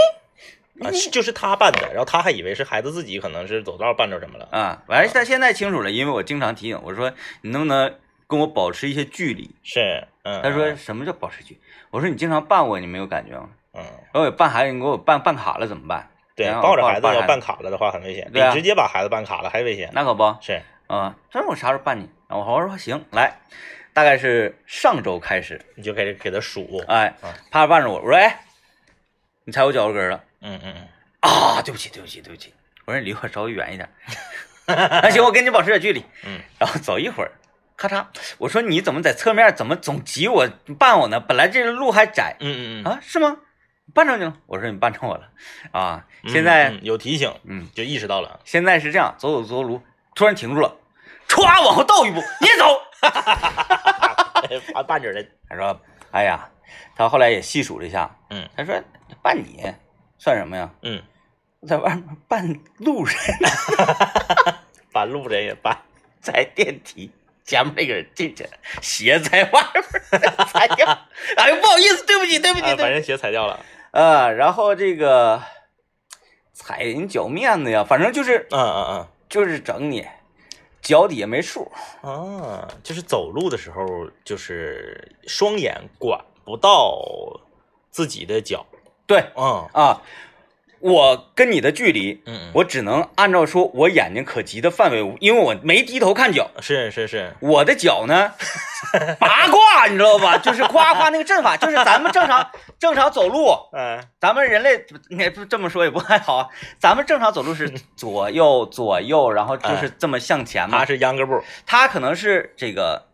[0.82, 4.48] 啊，是就是他绊的，然后他还以为是孩子自己可能是走道绊着什么了。
[4.52, 7.94] 啊，完事他现在清楚了，因为我经常提醒我说，你能不能
[8.26, 9.52] 跟我保持一些距离？
[9.62, 11.60] 是，嗯，他说什么叫保持距离？
[11.92, 13.50] 我说你经常绊我，你没有感觉吗？
[13.74, 16.08] 嗯，然后我绊孩子，你给我办办卡了怎么办？
[16.36, 19.90] 对，抱着孩子要办卡了的话很危险，比对啊直接把孩子办卡了还危险。
[19.94, 22.10] 那可不是，啊，他说我啥时候办你？
[22.28, 23.34] 然后我说行，来，
[23.94, 26.84] 大概是上周开始，你就开始给他数。
[26.88, 28.40] 哎啊，趴着绊着我，我说哎，
[29.44, 30.88] 你踩我脚后跟了嗯嗯嗯，
[31.30, 31.62] 啊？
[31.62, 32.54] 对不起，对不起，对不起。
[32.86, 33.88] 我说你离我稍微远一点。
[34.68, 36.04] 那行，我跟你保持点距离。
[36.26, 37.32] 嗯，然后走一会儿，
[37.76, 38.06] 咔嚓，
[38.38, 40.48] 我说你怎么在侧面怎么总挤我
[40.80, 41.20] 绊我呢？
[41.20, 43.38] 本来这个路还窄嗯嗯嗯，啊，是吗？
[43.94, 44.34] 绊着你了？
[44.48, 45.28] 我说你绊着我了
[45.72, 46.06] 啊！
[46.24, 48.40] 嗯现在嗯有提醒，嗯，就意识到了。
[48.46, 49.82] 现在是这样，走走走路，
[50.16, 50.76] 突然停住了，
[51.28, 52.82] 歘往后倒一步， 你也走。
[54.74, 55.80] 绊绊着人，他说
[56.12, 56.50] ：“哎呀，
[56.96, 58.76] 他后来也细数了一下，嗯他说
[59.24, 59.64] 绊你
[60.18, 60.70] 算什么呀？
[60.84, 61.02] 嗯，
[61.68, 63.16] 在外面绊路人，
[64.94, 65.76] 绊路人也绊。
[66.22, 67.10] 在电梯
[67.44, 70.86] 前面那个人进去了，鞋在外面踩掉。
[71.36, 72.84] 哎呦，不好意思，对不起，对不起，对不起。
[72.84, 73.60] 啊，把人鞋踩掉了。
[73.92, 75.42] 啊，然后这个
[76.54, 80.06] 踩人脚面子呀，反正就是嗯嗯嗯就是整你，
[80.82, 81.72] 脚底下没数。
[82.04, 83.86] 嗯，啊，就是走路的时候，
[84.24, 87.02] 就是双眼管不到
[87.90, 88.66] 自己的脚。
[89.06, 90.02] 对嗯啊，
[90.82, 98.32] 我跟你的距离，嗯嗯，我只能按照说我眼睛可及的范围，因为我没低头看脚，是是是，我的脚呢
[99.20, 100.38] 八卦，你知道吧？
[100.42, 104.04] 就是夸夸那个阵法，就是咱们正常正常走路， 嗯。
[104.20, 106.48] 咱们人类应该不这么说也不太好啊。
[106.80, 110.80] 咱们正常走路是左右左右，然后就是这么向前嘛。
[110.80, 110.86] 他。
[110.86, 113.08] 是秧歌步，他可能是这个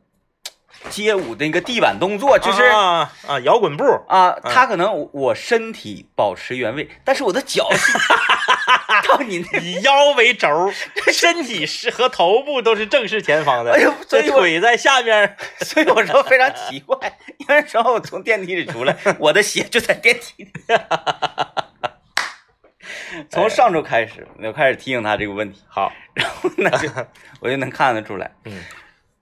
[0.90, 7.98] 街舞的那个地板动作，就是啊啊摇滚步，啊，他可能我身体保持原位，但是我的脚是
[9.08, 10.72] 到你那，以腰为轴，
[11.12, 16.98] 身体是和头部都是正视前方的，哎呦所以我这腿在下边， 所以我说非常奇怪，
[17.38, 20.52] 因为时候我从电梯里出来，我的鞋就在电梯里。
[23.30, 25.92] 从上周开始，我就开始提醒他这个问题，好，
[26.58, 26.90] 那就
[27.40, 28.64] 我就能看得出来，嗯。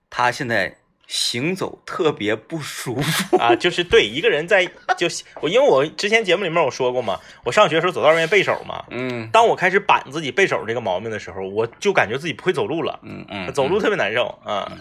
[0.09, 0.73] 他现在
[1.07, 3.37] 行走特别不舒服。
[3.41, 14.71] 啊，就是对一个人在就是我，因为我之前节目里面我说过嘛，我上学的时候走道愿意背手嘛，嗯当我开始板自己背手这个毛病的时候，我就感觉自己不会走路了，嗯嗯，走路特别难受啊。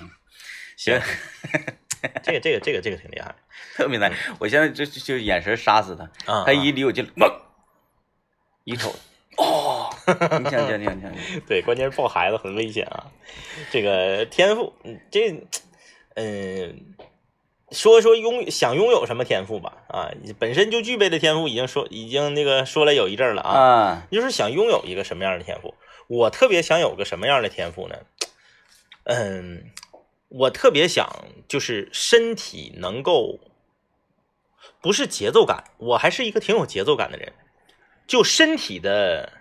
[0.76, 1.00] 行，
[2.22, 3.34] 这个这个这个这个挺厉害
[3.76, 4.12] 特别难。
[4.38, 6.44] 我现在就就就眼神杀死他，啊。
[6.44, 7.30] 他一离我近，猛
[8.64, 8.92] 一瞅，
[9.38, 11.12] 哦，你想想你想你想，
[11.46, 13.06] 对，关键是抱孩子很危险啊。
[13.70, 15.30] 这个天赋，嗯，这，
[16.14, 16.94] 嗯，
[17.70, 19.84] 说说拥想拥有什么天赋吧。
[19.88, 23.58] 啊，本身就具备的天赋已经说已经那个说了有一阵了啊。
[23.58, 25.74] 啊，就是想拥有一个什么样的天赋？
[26.06, 27.96] 我特别想有个什么样的天赋呢？
[29.04, 29.70] 嗯，
[30.28, 33.40] 我特别想就是身体能够，
[34.80, 37.32] 不是节奏感，我还是一个挺有节奏感的人，
[38.06, 39.32] 就身体的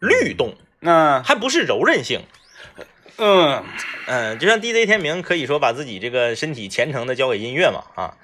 [0.00, 2.20] 律动，那还不是柔韧性。
[3.18, 3.64] 嗯。
[4.06, 8.16] 嗯，就像 DJ 天明可以说把自己这个身体虔诚的交给音乐嘛，啊，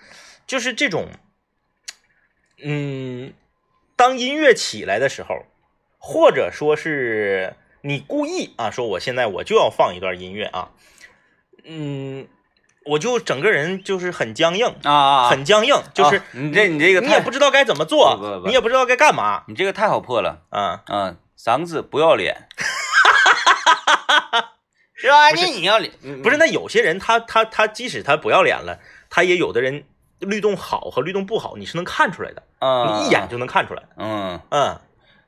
[0.45, 1.07] 就是这种，
[2.65, 3.33] 嗯，
[3.95, 5.47] 当音乐起来的时候，
[5.99, 10.71] 或者说是你故意啊，说我现在我就要放一段音乐啊，
[11.65, 12.27] 嗯，
[12.85, 22.49] 我就整个人就是很僵硬，啊啊，很僵硬，就是啊你这你这个你也不知道该怎么做，你也不知道该干嘛你这个太好破了，啊，嗯，三个字不要脸，
[25.01, 25.31] 是吧？
[25.31, 29.85] 那你你要脸，不是，那有些人他他他即使他不要脸了，他也有的人
[30.19, 33.85] 律动好和律动不好，你是能看出来的，啊，你一眼就能看出来。
[33.97, 34.77] 嗯，嗯，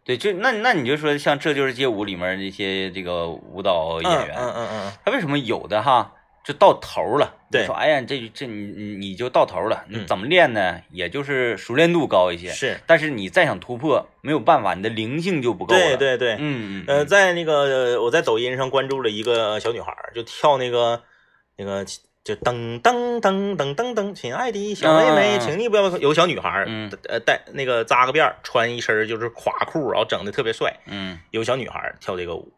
[0.05, 7.35] 对，就那那你就说像这就是街舞里面这些这个舞蹈演员，嗯嗯嗯他为什么有的哈就到头了？
[7.51, 10.81] 对你说哎呀，这这你你你就到头了，你嗯怎么练呢？
[10.91, 15.81] 也就是熟练度高一些，嗯，是，但是你再想突破，没有办法，你的灵性就不够了。
[15.81, 21.03] 对对对，嗯嗯，呃，嗯在那个呃我在抖音上关注了一个小女孩，就跳那个
[21.57, 21.85] 那个
[22.23, 32.53] 就噔噔噔噔噔噔，亲爱的小妹妹，请你不要有小女孩，嗯呃带那个扎个辫儿，穿一身就是垮裤，然后整的特别帅，嗯有小女孩跳这个舞。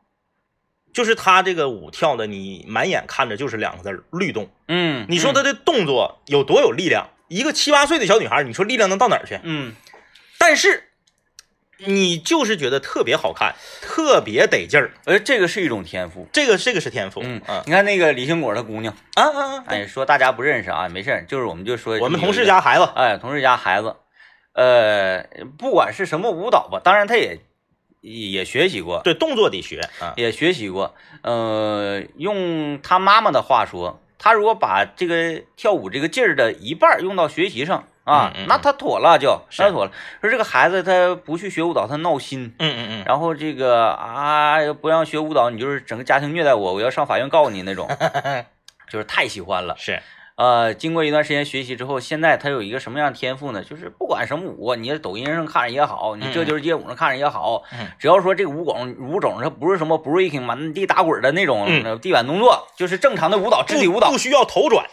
[0.93, 4.51] 就是她这个舞跳的，你满眼看着就是两个字儿律动。
[4.69, 7.09] 嗯，你说她的动作有多有力量？
[7.29, 9.41] 一个七八岁的小女孩，你说力量能到哪儿去？
[9.43, 9.75] 嗯
[10.39, 10.89] 但是
[11.79, 14.93] 你就是觉得特别好看，特别得劲儿。
[15.05, 16.29] 呃，这个是一种天赋。
[16.33, 17.21] 这个这个是天赋。
[17.25, 19.65] 嗯啊你看那个李兴果他姑娘，啊啊啊！
[19.67, 23.97] 哎，说大家不认识啊，没事儿，就是我们就说我们同事家孩子，哎，同事家孩子，
[24.53, 25.25] 呃，
[25.59, 27.41] 不管是什么舞蹈吧，当然他也
[28.03, 30.13] 也学习过，对动作得学啊。
[30.17, 30.95] 也学习过。
[31.23, 39.93] 呃，用他妈妈的话说，他如果把这个跳舞这个劲儿的一半用到学习上啊，嗯嗯嗯那他妥了就，是那妥了。
[40.21, 42.53] 说这个孩子他不去学舞蹈，他闹心。
[42.59, 47.89] 嗯嗯嗯，然后这个啊，不让学舞蹈，你就是整个家庭虐待我，我要上法院告你那种，
[48.91, 49.77] 就是太喜欢了。
[49.79, 50.03] 是
[50.43, 53.63] 呃，经过一段时间学习之后，现在他有一个什么样的天赋呢？
[53.63, 61.69] 就是不管什么舞，你在抖音上看着也好，你这就是街舞上看着也好，嗯只要说这个舞种舞种它不是什么 breaking 满地打滚的那种、
[62.01, 64.85] 地板动作，就是正常的舞蹈，肢体舞蹈不，需要头转。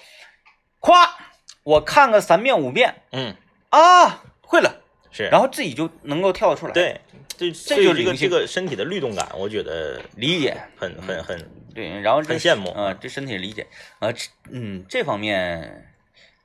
[0.79, 1.15] 夸
[1.63, 3.33] 我看个三遍五遍嗯，
[3.69, 4.75] 啊，会了，
[5.09, 5.29] 是。
[5.29, 7.01] 然后自己就能够跳得出来。，对，
[7.35, 13.65] 这这就是这个身体的律动感，我觉得理解，很很很对，然后这很羡慕啊、对身体理解
[13.99, 15.85] 啊，这嗯，这方面，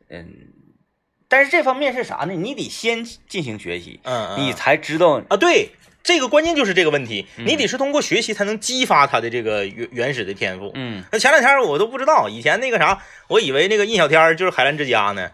[0.09, 0.29] 嗯，
[1.27, 2.35] 但是这方面是啥呢？
[2.35, 5.71] 你得先进行学习，嗯嗯你才知道啊，对，
[6.05, 10.71] 这个关键就是这个问题，嗯你得是通过学习才能激发他的这个原原始的天赋。
[10.77, 15.33] 嗯那前两天我都不知道，以前那个啥，我以为那个印小天就是海澜之家呢。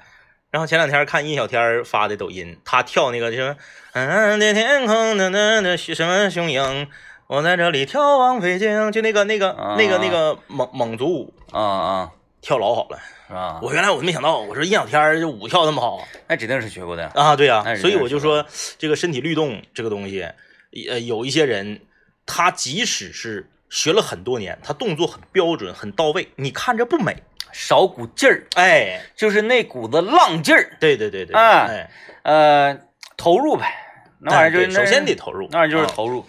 [0.50, 3.54] 然后前两天看印小天发的抖音，他跳那个什么，
[3.92, 6.88] 嗯的天空的那的什么雄鹰，
[7.30, 9.76] 我在这里眺望北京，就那个那个啊。
[9.78, 12.10] 那个那个蒙蒙族舞，啊啊，
[12.40, 12.98] 跳老好了。
[13.28, 13.60] 是吧？
[13.62, 16.04] 我原来我都没想到，我说印小天儿这舞跳那么好。
[16.26, 17.06] 那指定是学过的。
[17.14, 18.44] 啊，对呀、所以我就说
[18.78, 20.26] 这个身体律动这个东西，
[20.88, 21.82] 呃，有一些人
[22.26, 27.22] 他即使是学了很多年，他动作很标准、很到位，你看着不美，
[27.52, 31.68] 少股劲儿，哎，就是那股子浪劲儿，对对对对，啊。
[31.68, 31.90] 哎，
[32.24, 32.80] 呃，
[33.16, 33.72] 投入呗。
[34.18, 35.92] 那玩意儿就首先得投入，那玩意儿就是啊。
[35.94, 36.26] 投入。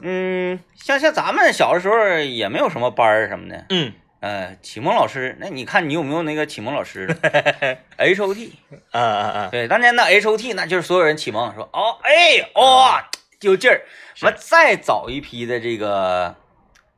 [0.00, 3.92] 嗯，像像咱们小的时候也没有什么班儿什么的，嗯。
[4.18, 7.06] 呃，启蒙老师，那你看你有没有那个启蒙老师？
[7.96, 8.54] H O T，
[8.90, 12.98] 啊啊啊，对，当年的 H O T 那就是所有人启蒙，说哦，哎，哦，
[13.42, 13.82] 有劲儿。
[14.22, 16.34] 完再早一批的这个，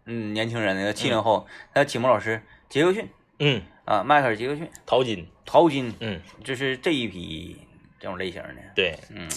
[0.06, 2.40] 嗯，年轻人，那个七零后，他的启蒙老师
[2.70, 3.06] 杰克逊
[3.40, 7.60] 嗯，啊，迈克尔杰克逊、淘金，淘金，嗯，就是这一批
[7.98, 9.28] 这种类型的，对，嗯。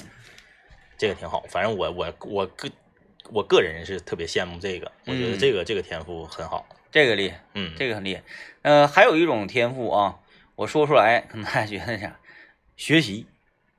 [0.98, 1.44] 这个挺好。
[1.50, 2.70] 反正我我我个
[3.32, 6.68] 我个人是特别羡慕这个，我觉得嗯这个这个天赋很好。
[6.92, 8.24] 这个厉害，嗯，这个很厉害。
[8.64, 10.20] 呃，还有一种天赋啊，
[10.56, 12.20] 我说出来可能大家觉得啥，
[12.76, 13.26] 学习。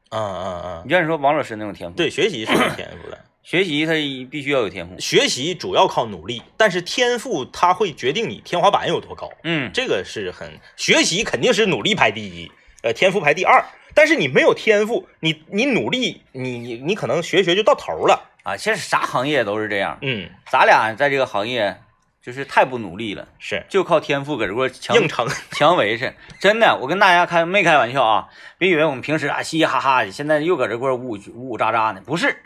[0.08, 3.18] 嗯嗯嗯，你像你说王老师那种天赋，对，学习是有天赋的。
[3.42, 3.92] 学习他
[4.30, 4.98] 必须要有天赋。
[5.00, 12.50] 学习主要靠努力，但是天赋它会决定你天花板有多高，嗯，这个是很学习肯定是努力排第一，
[12.82, 13.64] 呃，天赋排第二。
[13.94, 18.30] 但是你没有天赋，你你努力，你你你可能学学就到头了。
[18.42, 19.98] 啊，其实啥行业都是这样。
[20.02, 21.80] 嗯，咱俩在这个行业
[22.20, 25.28] 就是太不努力了，是就靠天赋搁这块儿强硬撑。
[25.52, 26.14] 强维持。
[26.40, 28.28] 真的，我跟大家开没开玩笑啊，
[28.58, 32.36] 别以为我们平时啊嘻嘻哈哈的，现在又搁这块儿呜呜呜喳喳的，不是，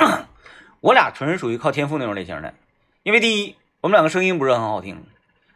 [0.81, 2.55] 我俩纯是属于靠天赋那种类型的。
[3.03, 4.97] 因为第一，我们两个声音不是很好听；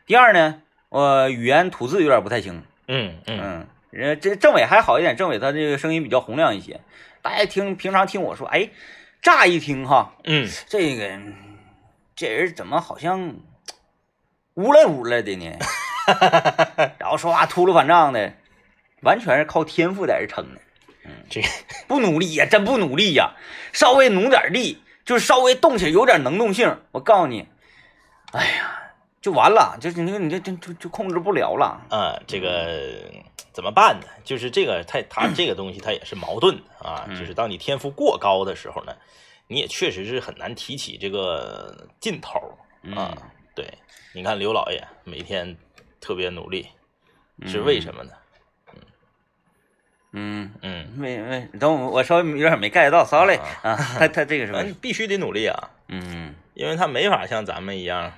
[0.07, 2.63] 第二呢，我语言吐字有点不太清。
[2.89, 6.81] 嗯嗯嗯，人这政委还好一点，政委他这个声音比较洪亮一些。
[7.23, 8.71] 大家听平常听我说，哎，
[9.23, 11.11] 乍一听哈，嗯，这个
[12.17, 13.35] 这人怎么好像
[14.55, 15.59] 乌来乌来的呢？
[16.99, 18.33] 然后说话秃噜反账的，
[19.03, 20.61] 完全是靠天赋在这撑的。
[21.05, 21.41] 嗯这
[21.87, 23.35] 不努力呀，真不努力呀，
[23.73, 27.49] 稍微努点力，就是稍微动起来有点能动性，我告诉你，
[28.33, 31.81] 哎呀，就完了，就是你你这这就就控制不了了。
[31.91, 33.03] 啊，这个
[33.53, 34.07] 怎么办呢？
[34.25, 38.95] 就是这个它它 这个东西他也是矛盾的啊，嗯就是当你天赋过高的时候呢，
[39.49, 42.39] 你也确实是很难提起这个劲头
[42.95, 43.13] 啊。
[43.15, 43.17] 嗯
[43.55, 43.67] 对，
[44.15, 45.57] 你看刘老爷每天
[46.01, 46.69] 特别努力，
[47.47, 48.13] 是为什么呢？
[50.13, 54.75] 嗯，嗯，没没，等我我稍微有点没 get 到，sorry 啊，他他这个是为什么？
[54.81, 58.13] 必须得努力啊，嗯，因为他没法像咱们一样，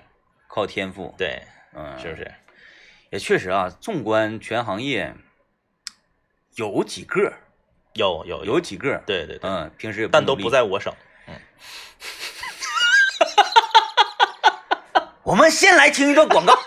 [0.49, 1.43] 靠天赋，对，
[1.75, 2.31] 嗯，是不是？
[3.13, 5.15] 也确实啊，纵观全行业，
[6.55, 7.31] 有几个，
[7.93, 10.91] 有有有，几个，对对对，嗯，平时也但都不在我省。
[15.25, 16.59] 我们先来听一段广告。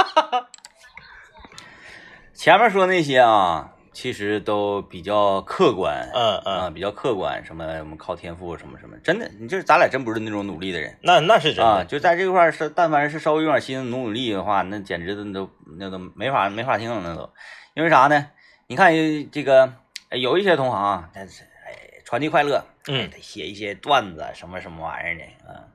[2.35, 11.85] 前面说那些啊，其实都比较客观，嗯啊，嗯，比较客观，什么我们靠天赋什么什么，真的，你就是咱俩真不是那种努力的人那那是真啊，的。
[11.85, 17.33] 就在这块儿是，但凡是稍微用点心思努努力的话，那简直的都那都没法没法听了，那都，
[17.73, 18.27] 因为啥呢？
[18.67, 18.91] 你看
[19.31, 19.73] 这个
[20.09, 25.71] 哎有一些同行啊，他是哎传递快乐，嗯得写一些段子什么什么玩意儿的啊，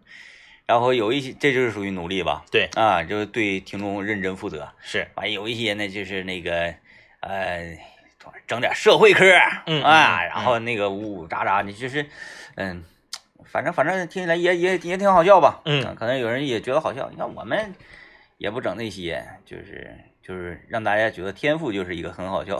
[0.66, 4.68] 然后有一些这就是属于努力吧，对，啊，就是对听众认真负责。
[4.82, 6.74] 是，完有一些呢，就是那个
[7.20, 7.78] 呃，
[8.46, 9.24] 整点社会科，
[9.66, 12.04] 嗯啊，嗯然后那个呜呜喳喳的，就是
[12.56, 12.84] 嗯，
[13.46, 17.08] 反正反正听起来也也也挺好笑吧，嗯啊可能有人也觉得好笑。
[17.10, 17.74] 你看我们
[18.38, 22.58] 也不整那些，就是就是让大家觉得天赋就是一个很好笑。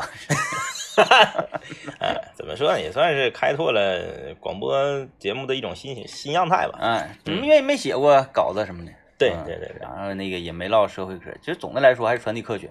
[2.01, 6.79] 哎，怎么说呢，也算是开拓了广播节目的一种新新样态吧。
[6.81, 7.09] 嗯，
[7.43, 8.93] 因为没写过稿子什么的。
[9.17, 12.71] 对对对然后那个也没唠社会科，其实总的来说还是传递科学。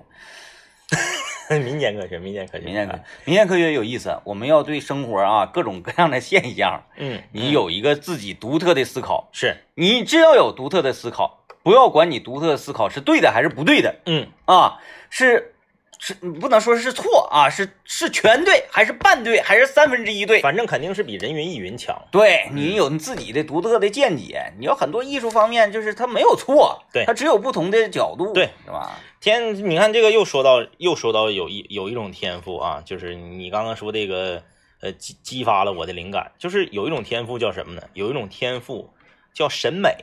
[1.57, 9.29] 民间科学，民间科学，民间科，民间科学有意思，我们要对生活啊各种各样的现象，嗯，你有一个自己独特的思考。
[9.31, 13.95] 是，你只要有独特的思考，不要管你独特的思考是对的还是不对的。
[14.05, 14.79] 嗯，啊，
[15.09, 15.55] 是
[15.99, 20.41] 是不能说是错啊，是是全对还是半对还是三分之一对？
[20.41, 21.95] 反正肯定是比人云亦云强。
[22.09, 28.97] 对你有你自己的独特的见解，你有很多艺术方面就是它没有错，对它只有不同的角度，对，是吧？
[29.19, 34.41] 天，你看这个又说到又说到有一有一种天赋啊，就是你刚刚说这个
[34.81, 37.81] 呃激激发了我的灵感，就是有一种天赋叫什么呢？
[37.93, 38.89] 有一种天赋
[39.33, 39.93] 叫审美。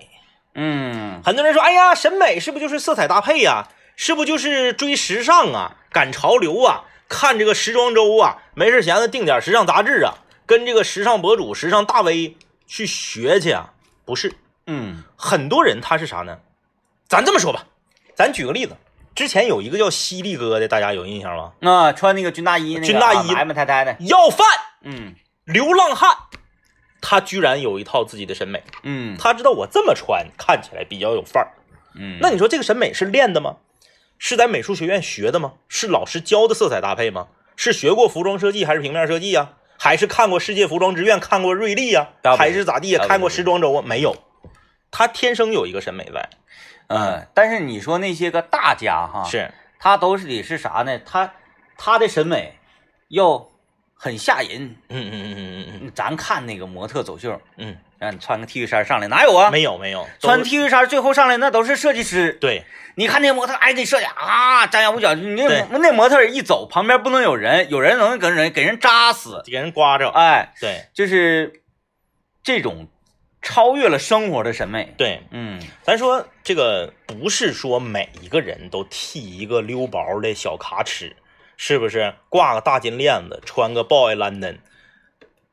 [0.58, 8.42] 嗯，很多人说，哎呀，审美是不是就是色彩搭配呀、是不就是追时尚啊、赶潮流啊、看这个时装周啊？
[8.54, 12.36] 没事闲的订点时尚杂志啊，跟这个时尚博主、时尚大 V
[12.66, 13.72] 去学去啊？
[14.04, 14.34] 不是，
[14.66, 16.38] 嗯很多人他是啥呢？
[17.08, 17.64] 咱这么说吧，
[18.14, 18.76] 咱举个例子，
[19.14, 21.52] 之前有一个叫犀利哥的，大家有印象吗？
[21.62, 24.46] 啊，穿那个军大衣，那个军大衣啊埋埋汰汰的，要饭
[24.82, 26.16] 嗯流浪汉，
[27.00, 31.50] 他居然有一套自己的审美，嗯他知道我这么穿看起来比较有范儿。
[31.98, 33.56] 嗯，那你说这个审美是练的吗？
[34.18, 35.54] 是在美术学院学的吗？
[35.68, 37.28] 是老师教的色彩搭配吗？
[37.56, 43.82] 是学过服装设计还是平面设计呀、还是看过世界服装之院，看过瑞丽呀、大不还是咋地呀、看过时装周啊？
[43.82, 44.14] 没有，
[44.90, 46.28] 他天生有一个审美在。
[46.88, 50.98] 嗯，但是你说那些个大家哈，是，他都是得是啥呢？
[50.98, 51.32] 他
[51.78, 52.58] 他的审美
[53.08, 53.48] 要
[53.96, 54.76] 很吓人。
[54.88, 59.52] 嗯嗯嗯嗯嗯咱看那个模特走秀，嗯让你穿个 T 恤衫上来，哪有啊嗯，？
[59.52, 62.34] 没有没有，穿 T 恤衫最后上来那都是设计师。
[62.34, 62.64] 对，
[62.96, 65.14] 你看那模特，哎，给设计啊，张牙舞爪。
[65.14, 69.42] 你那那模特一走，旁边不能有人，有人能给人给人扎死。
[69.46, 70.10] 给人刮着。
[70.10, 71.62] 哎，对就是
[72.42, 72.86] 这种
[73.40, 74.92] 超越了生活的审美。
[74.98, 81.16] 对，嗯咱说这个不是说每一个人都剃一个溜薄的小卡尺，
[81.56, 82.14] 是不是？
[82.28, 84.58] 挂个大金链子，穿个 boy London，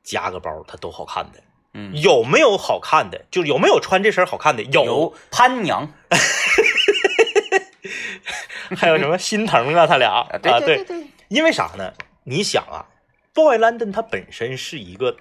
[0.03, 1.39] 加个包，它都好看的。
[1.73, 3.25] 嗯，有没有好看的？
[3.31, 4.63] 就有没有穿这身好看的？
[4.63, 4.85] 有。
[4.85, 5.91] 有潘娘
[8.77, 9.87] 还有什么心疼啊？
[9.87, 11.93] 他俩啊，对对，对，因为啥呢？
[12.25, 12.85] 你想啊
[13.33, 15.17] ，boy London 它本身是一个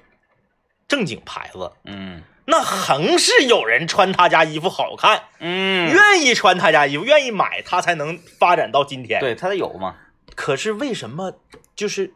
[0.87, 9.21] 正经牌子，嗯那横是有人穿他家衣服好看，嗯，愿意穿他家衣服，愿意买，他才能发展到今天。
[9.21, 9.97] 对他得有嘛。
[10.35, 11.33] 可是为什么
[11.75, 12.13] 就是，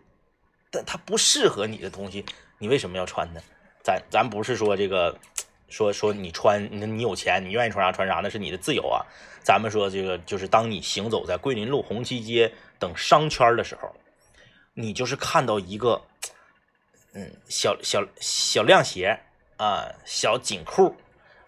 [0.71, 2.25] 但它不适合你的东西，
[2.59, 3.41] 你为什么要穿呢？
[3.83, 5.17] 咱咱不是说这个，
[5.69, 9.05] 说说你穿，你你有钱，你愿意穿啥穿啥，那是你的自由啊。
[9.43, 13.95] 咱们说这个，就是当你行走在桂林路、红旗街等商圈的时候，
[14.75, 16.03] 你就是看到一个，
[17.15, 19.19] 嗯，小小小亮鞋
[19.57, 20.95] 啊，小紧裤。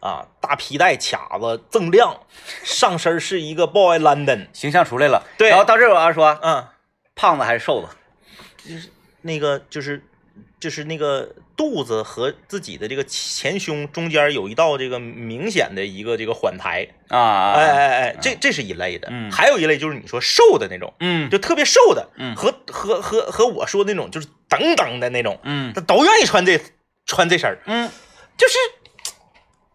[0.00, 2.20] 啊，大皮带卡子锃亮，
[2.62, 6.66] 上身是一个 boy London，形象出来了，对然后到这儿我要说，嗯，
[7.14, 7.88] 胖子还是瘦子？
[8.68, 8.88] 就是
[9.22, 10.02] 那个就是
[10.60, 19.30] 就是那个肚子和自己的这个前胸中间有一道这个明显的一个这个缓台，啊，哎哎哎，这这是一类的，嗯。
[19.32, 21.30] 还有一类就是你说瘦的那种，嗯。
[21.30, 22.36] 就特别瘦的，嗯。
[22.36, 25.72] 和和和和我说那种就是等等的那种，嗯。
[25.74, 26.60] 他都愿意穿这
[27.06, 27.90] 穿这身儿，嗯。
[28.36, 28.54] 就是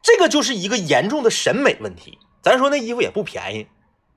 [0.04, 2.20] 这个就是一个严重的审美问题。
[2.44, 3.68] 咱说那衣服也不便宜，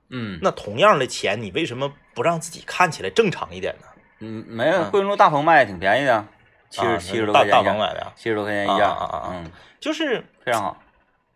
[0.09, 3.87] 嗯那同样的钱，你为什么不让自己看起来正常一点呢？
[4.19, 6.25] 嗯，没有，桂林路大棚卖的挺便宜的，
[6.69, 10.77] 七啊十七十多大大块钱一件，鹏买的呀，七十多块钱一件，啊啊啊啊嗯，就是非常好。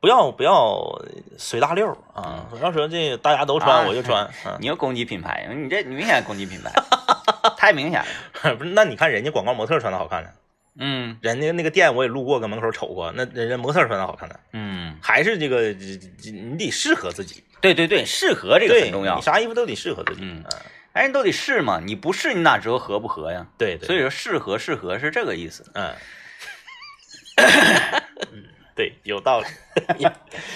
[0.02, 1.00] 不要不要
[1.38, 2.48] 随大溜啊！
[2.50, 6.72] 不要说这大家都穿啊我就穿，嗯你要攻击品牌，你这你明显攻击品牌，
[7.56, 8.56] 太明显了。
[8.56, 8.72] 不是？
[8.72, 10.30] 那你看人家广告模特穿的好看呢，
[10.78, 19.22] 嗯人家那个店我也路过，搁门口瞅过，那人家模特穿的好看的，嗯，还是这个这这你得适合自己，对对对，适合这个，很重要你。
[19.22, 20.44] 啥衣服都得适合自己，嗯
[20.94, 23.48] 哎，人都得试嘛，你不试你哪知道合不合呀？
[23.58, 25.70] 对对，所以说适合适合是这个意思。
[25.74, 25.94] 嗯，
[28.34, 28.44] 嗯，
[28.76, 29.48] 对，有道理，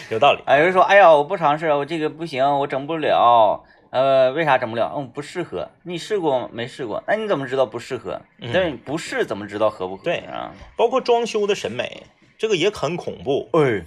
[0.10, 3.66] 有道理，哎，有人说，哎呀，我不尝试，我这个不行，我整不了。
[3.92, 4.94] 呃，为啥整不了？
[4.96, 5.70] 嗯，不适合。
[5.84, 6.50] 你试过吗？
[6.52, 7.04] 没试过。
[7.08, 8.22] 那你怎么知道不适合？
[8.40, 10.04] 嗯但是你不试怎么知道合不合？
[10.04, 10.54] 对啊。
[10.76, 12.04] 包括装修的审美，
[12.38, 13.84] 这个也很恐怖，哎，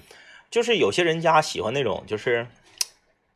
[0.51, 2.47] 就是有些人家喜欢那种就是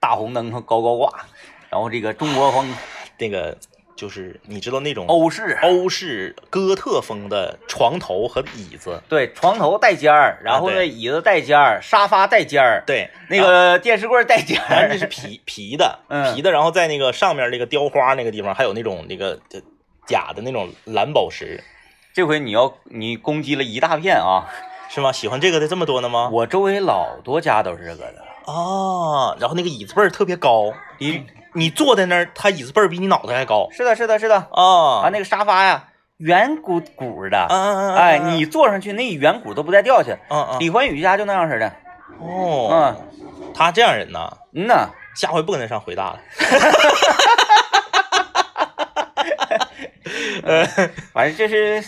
[0.01, 1.27] 大红灯和高高挂，
[1.69, 2.75] 然后这个中国风、
[3.19, 3.57] 那个
[4.03, 14.67] 就是你知道那种欧式，欧式哥特风的床头和椅子，对，床头带尖儿，然后呢，椅子带尖儿，沙发带尖儿，对，那个电视柜带尖儿。
[14.69, 16.35] 反正这是皮皮的， 嗯。
[16.35, 19.61] 皮的，然后在那个上面那个雕花那个地方还有那种那个呃
[20.05, 21.63] 假的那种蓝宝石，
[22.13, 24.51] 这回你要你攻击了一大片啊！
[24.91, 25.13] 是吗？
[25.13, 26.29] 喜欢这个的这么多呢吗？
[26.33, 31.25] 我周围老多家都是这个的，啊，然后那个椅子背儿特别高，你
[31.55, 33.69] 你坐在那儿，他椅子背儿比你脑袋还高。
[33.71, 34.47] 是的，是的，是的。
[34.53, 35.85] 哦啊，那个沙发呀，
[36.19, 40.17] 圆鼓鼓的，嗯嗯嗯哎，你坐上去那圆鼓都不带掉下。
[40.29, 41.73] 啊啊李欢宇家就那样式的，
[42.21, 42.97] 哦，嗯。
[43.55, 46.19] 他这样人呐，嗯呐，下回不跟他上回大了。
[50.45, 50.65] 呃
[51.13, 51.83] 反正就是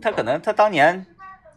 [0.00, 1.04] 他可能他当年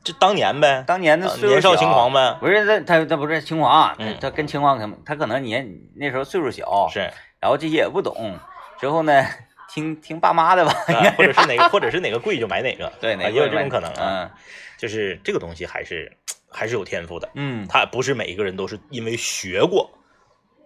[0.04, 4.18] 就当年呗，当年的年少轻狂，呗，不是他他他不是轻狂，嗯。
[4.20, 7.10] 他跟轻狂可能他可能年那时候岁数小，是，
[7.42, 8.38] 然后这些也不懂，
[8.80, 9.26] 之后呢
[9.68, 14.24] 听听爸妈的吧，啊或者是哪个，或者是哪个贵就买哪个， 对，哪个啊也有这种可能啊。
[14.24, 14.32] 嗯。
[14.78, 16.16] 就是这个东西还是
[16.50, 17.68] 还是有天赋的，嗯。
[17.68, 19.90] 他不是每一个人都是因为学过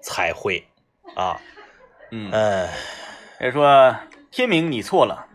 [0.02, 0.66] 才会
[1.16, 1.40] 啊，
[2.12, 2.70] 嗯，嗯，
[3.40, 3.96] 也说
[4.32, 5.28] 天明你错了，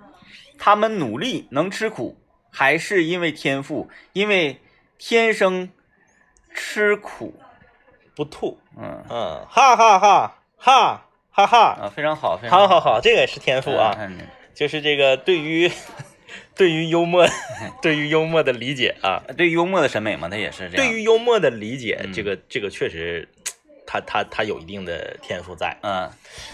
[0.58, 2.18] 他们努力能吃苦，
[2.50, 4.60] 还是因为天赋，因为
[4.98, 5.70] 天生
[6.52, 7.40] 吃苦，
[8.16, 9.04] 不吐，嗯。
[9.08, 11.06] 嗯，哈哈哈哈
[11.46, 11.74] 哈哈。
[11.74, 12.68] 哈，啊，非常好，非常好。
[12.68, 14.18] 好好，这个也是天赋啊，嗯
[14.54, 15.70] 就是这个对于
[16.54, 17.26] 对于幽默
[17.80, 20.86] 对于幽默的理解啊，对于幽默的审美嘛，他也是这样。
[20.86, 22.12] 对于幽默的理解，嗯。
[22.12, 23.26] 这个这个确实，
[23.86, 25.76] 他他他有一定的天赋在。
[25.82, 26.08] 嗯，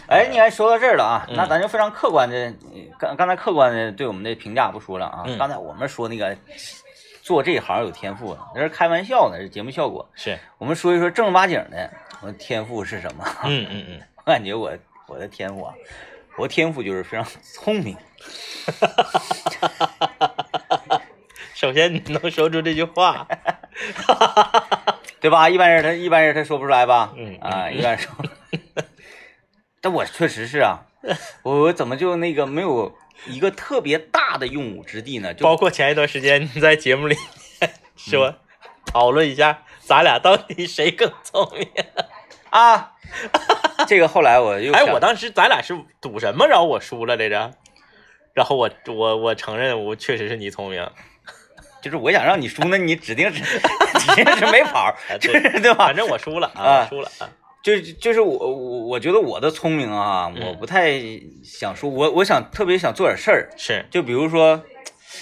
[0.09, 1.37] 哎，你还说到这儿了啊，嗯。
[1.37, 2.53] 那咱就非常客观的，
[2.99, 5.37] 刚刚才客观的对我们的评价不说了啊，嗯。
[5.37, 6.37] 刚才我们说那个
[7.23, 10.09] 做这一行有天赋，那是开玩笑呢，是节目效果。
[10.15, 11.91] 是，我们说一说正儿八经的，
[12.23, 13.25] 我的天赋是什么？
[13.45, 15.73] 嗯嗯嗯，我感觉我我的天赋啊，
[16.37, 17.25] 我天赋就是非常
[17.55, 17.97] 聪明。
[21.55, 23.25] 首先你能说出这句话，
[25.21, 25.49] 对吧？
[25.49, 27.13] 一般人他一般人他说不出来吧？
[27.17, 28.13] 嗯啊，一般人说，
[29.81, 30.81] 但我确实是啊，
[31.45, 35.33] 我我怎么就那个没有一个特别大的用武之地呢？
[35.35, 37.17] 就包括前一段时间你在节目里
[37.61, 38.35] 面说，
[38.87, 41.69] 讨论一下咱俩到底谁更聪明。
[42.51, 42.95] 啊，
[43.87, 47.53] 这个后来我又哎，想我当时咱俩是赌什么，然后我输了来着，
[48.35, 50.89] 然后我我我承认我确实是你聪明，
[51.83, 55.97] 就是我想让你输，那你指定是指定是没跑，就对是对吧反？
[55.97, 57.29] 正我输了啊，啊输了啊。
[57.63, 61.01] 就就是我我我觉得我的聪明啊，嗯我不太
[61.43, 64.63] 想说，我我想特别想做点事儿，是，就比如说，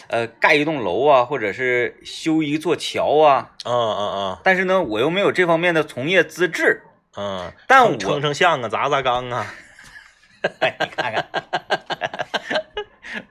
[0.09, 6.83] 呃，盖一栋楼啊，或者是修一座桥啊，嗯嗯但是呢，我又没有这方面的从业资质，
[7.17, 9.47] 嗯嗯，但我称称称象啊，砸砸缸啊，
[10.61, 11.27] 哎，你看看，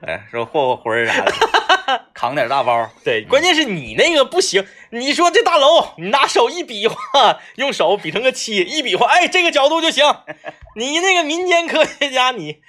[0.06, 1.32] 哎，说霍霍魂儿啥的，
[2.14, 4.66] 扛点大包，对，关键是你那个不行。
[4.90, 6.96] 你说这大楼，你拿手一比划，
[7.56, 10.04] 用手比成个七，一比划，哎，这个角度就行。
[10.76, 12.62] 你那个民间科学家，你，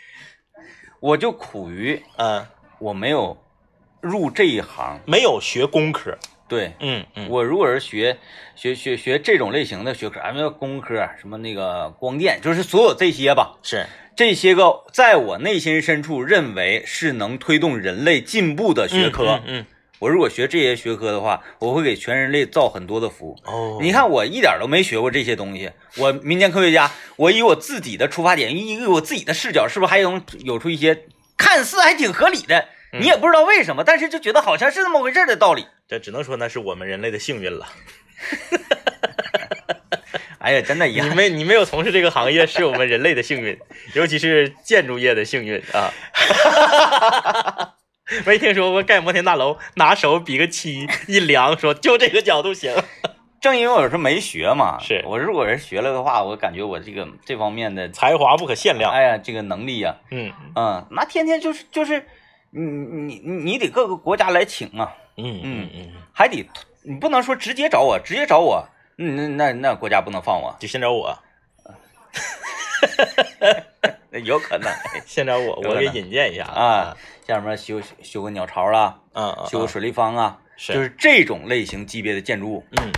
[1.00, 2.48] 我就苦于嗯，
[2.80, 3.38] 我没有
[4.02, 5.00] 入这一行。
[5.06, 6.18] 没有学工科，
[6.48, 8.18] 对嗯嗯，我如果是学
[8.56, 13.86] 学学学这种类型的学科，什么工科，什么那个光电，就是所有这些吧，是，
[14.16, 19.42] 这些个在我内心深处认为是能推动人类进步的学科。
[19.44, 19.66] 嗯嗯，
[19.98, 23.36] 我如果学这些学科的话，我会给全人类造很多的福。
[23.46, 25.72] 哦，你，看，我一点都没学过这些东西。
[25.98, 32.60] 我民间科学家，我以我自己的出发点，以我自己的视角，是不是还能有出一些看似还挺合理的？
[32.60, 32.66] 嗯
[33.02, 35.66] 你也不知道为什么，但是就觉得好像是那么回事儿的道理。
[35.88, 37.68] 这只能说那是我们人类的幸运了。
[40.40, 41.10] 哎呀，真的遗你。
[41.16, 43.58] 没你没有从事这个行业，是我们人类的幸运，
[43.96, 45.92] 尤其是建筑业的幸运啊。
[48.26, 52.72] 没听说过盖摩天大楼，拿手比个七，一量说就这个角度行。
[53.42, 58.92] 正因为我是没学嘛，是我如果是学了的话，我感觉我这个这方面的，才华不可限量。
[58.92, 62.06] 哎呀，这个能力呀、嗯嗯，那天天就是就是，
[62.52, 66.48] 你你你你得各个国家来请啊，嗯嗯嗯，还得
[66.84, 71.18] 你不能说直接找我，直接找我，嗯，那那那国家不能放我，就先找我，
[74.24, 74.72] 有可能
[75.06, 76.96] 先找我，我给引荐一下啊。
[77.28, 80.74] 像什么修修个鸟巢啦，嗯嗯，修个水立方啊，是。
[80.74, 82.92] 就是这种类型级别的建筑物，嗯。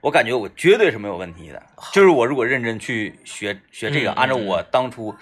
[0.00, 1.60] 我感觉我绝对是没有问题的。
[1.92, 5.12] 就是我如果认真去学学这个，按照我当初，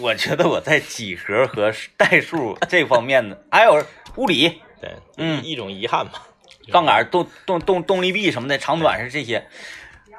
[0.00, 3.84] 我觉得我在几何和代数这方面的，还有
[4.16, 6.26] 物理、对，嗯一种遗憾吧。
[6.72, 9.46] 杠杆、动动动动力臂什么的，长短是这些。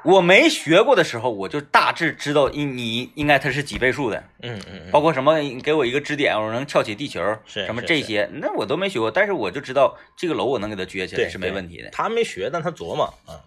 [0.04, 11.90] 我没学过的时候，我就大致知道应你应该它是几倍数的，嗯嗯嗯，包括什么你给我一个支点，我能翘起地球，什么这些，那我都没学过，但是我就知道这个楼我能给它撅起来是没问题的。
[11.90, 13.38] 他没学，但他琢磨啊。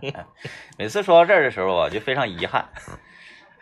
[0.78, 2.66] 每次说到这儿的时候啊，就非常遗憾。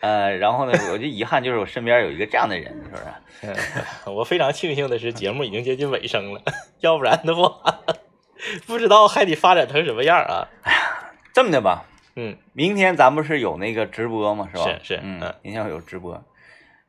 [0.00, 3.84] 呃，然后呢，我就遗憾就是我身边有一个这样的人，是不是？
[4.10, 6.40] 我非常庆幸的是，节目已经接近尾声了，
[6.80, 7.80] 要不然的话，
[8.66, 10.48] 不知道还得发展成什么样啊。
[10.62, 10.78] 哎呀
[11.32, 11.84] 这么的吧，
[12.14, 14.48] 嗯，明天咱不是有那个直播吗？
[14.52, 14.64] 是吧？
[14.64, 16.22] 是是嗯嗯，明天我有直播，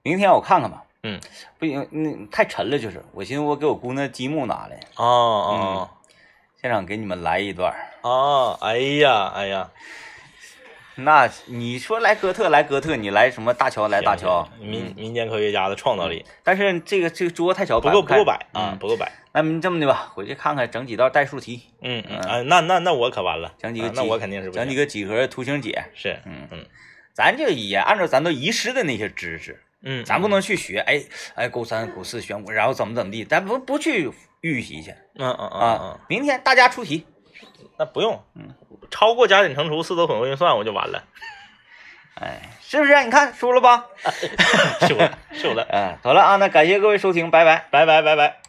[0.03, 0.83] 明天我看看吧。
[1.03, 1.19] 嗯，
[1.59, 5.89] 不行，那太沉了，就是我寻思我给我姑娘积木拿来，哦哦
[6.61, 7.73] 现场给你们来一段。
[8.01, 9.69] 哦，哎呀哎呀，
[10.97, 14.93] 那你说来哥特来哥特，你来什么大乔来大乔行，行民嗯。
[14.95, 16.25] 民间科学家的创造力。
[16.43, 19.11] 但是这个这个桌太小，不够不够摆啊，嗯不够摆。
[19.31, 22.47] 那么这么的吧，回去看看，整几道代数题，嗯嗯。
[22.47, 24.61] 那那那我可完了，整几个那我肯定是不行。
[24.63, 25.83] 整几个几何图形解。
[25.93, 26.47] 是嗯。
[26.51, 26.65] 嗯。
[27.13, 31.01] 咱就也按照咱都遗失的那些知识，嗯，咱不能去学，哎
[31.35, 34.91] 哎，勾三勾四选五，然后怎么怎么地，咱不不去预习去。
[35.15, 35.99] 嗯嗯嗯啊嗯，。
[36.07, 37.05] 明天大家出题，
[37.77, 38.53] 那不用，嗯，
[38.89, 41.03] 超过加减乘除四则混合运算我就完了，
[42.19, 43.03] 哎，是不是？
[43.03, 43.85] 你看输了吧？
[44.87, 47.65] 输 了输了， 哎，好了啊，那感谢各位收听，拜拜。
[47.69, 48.46] 拜拜拜拜。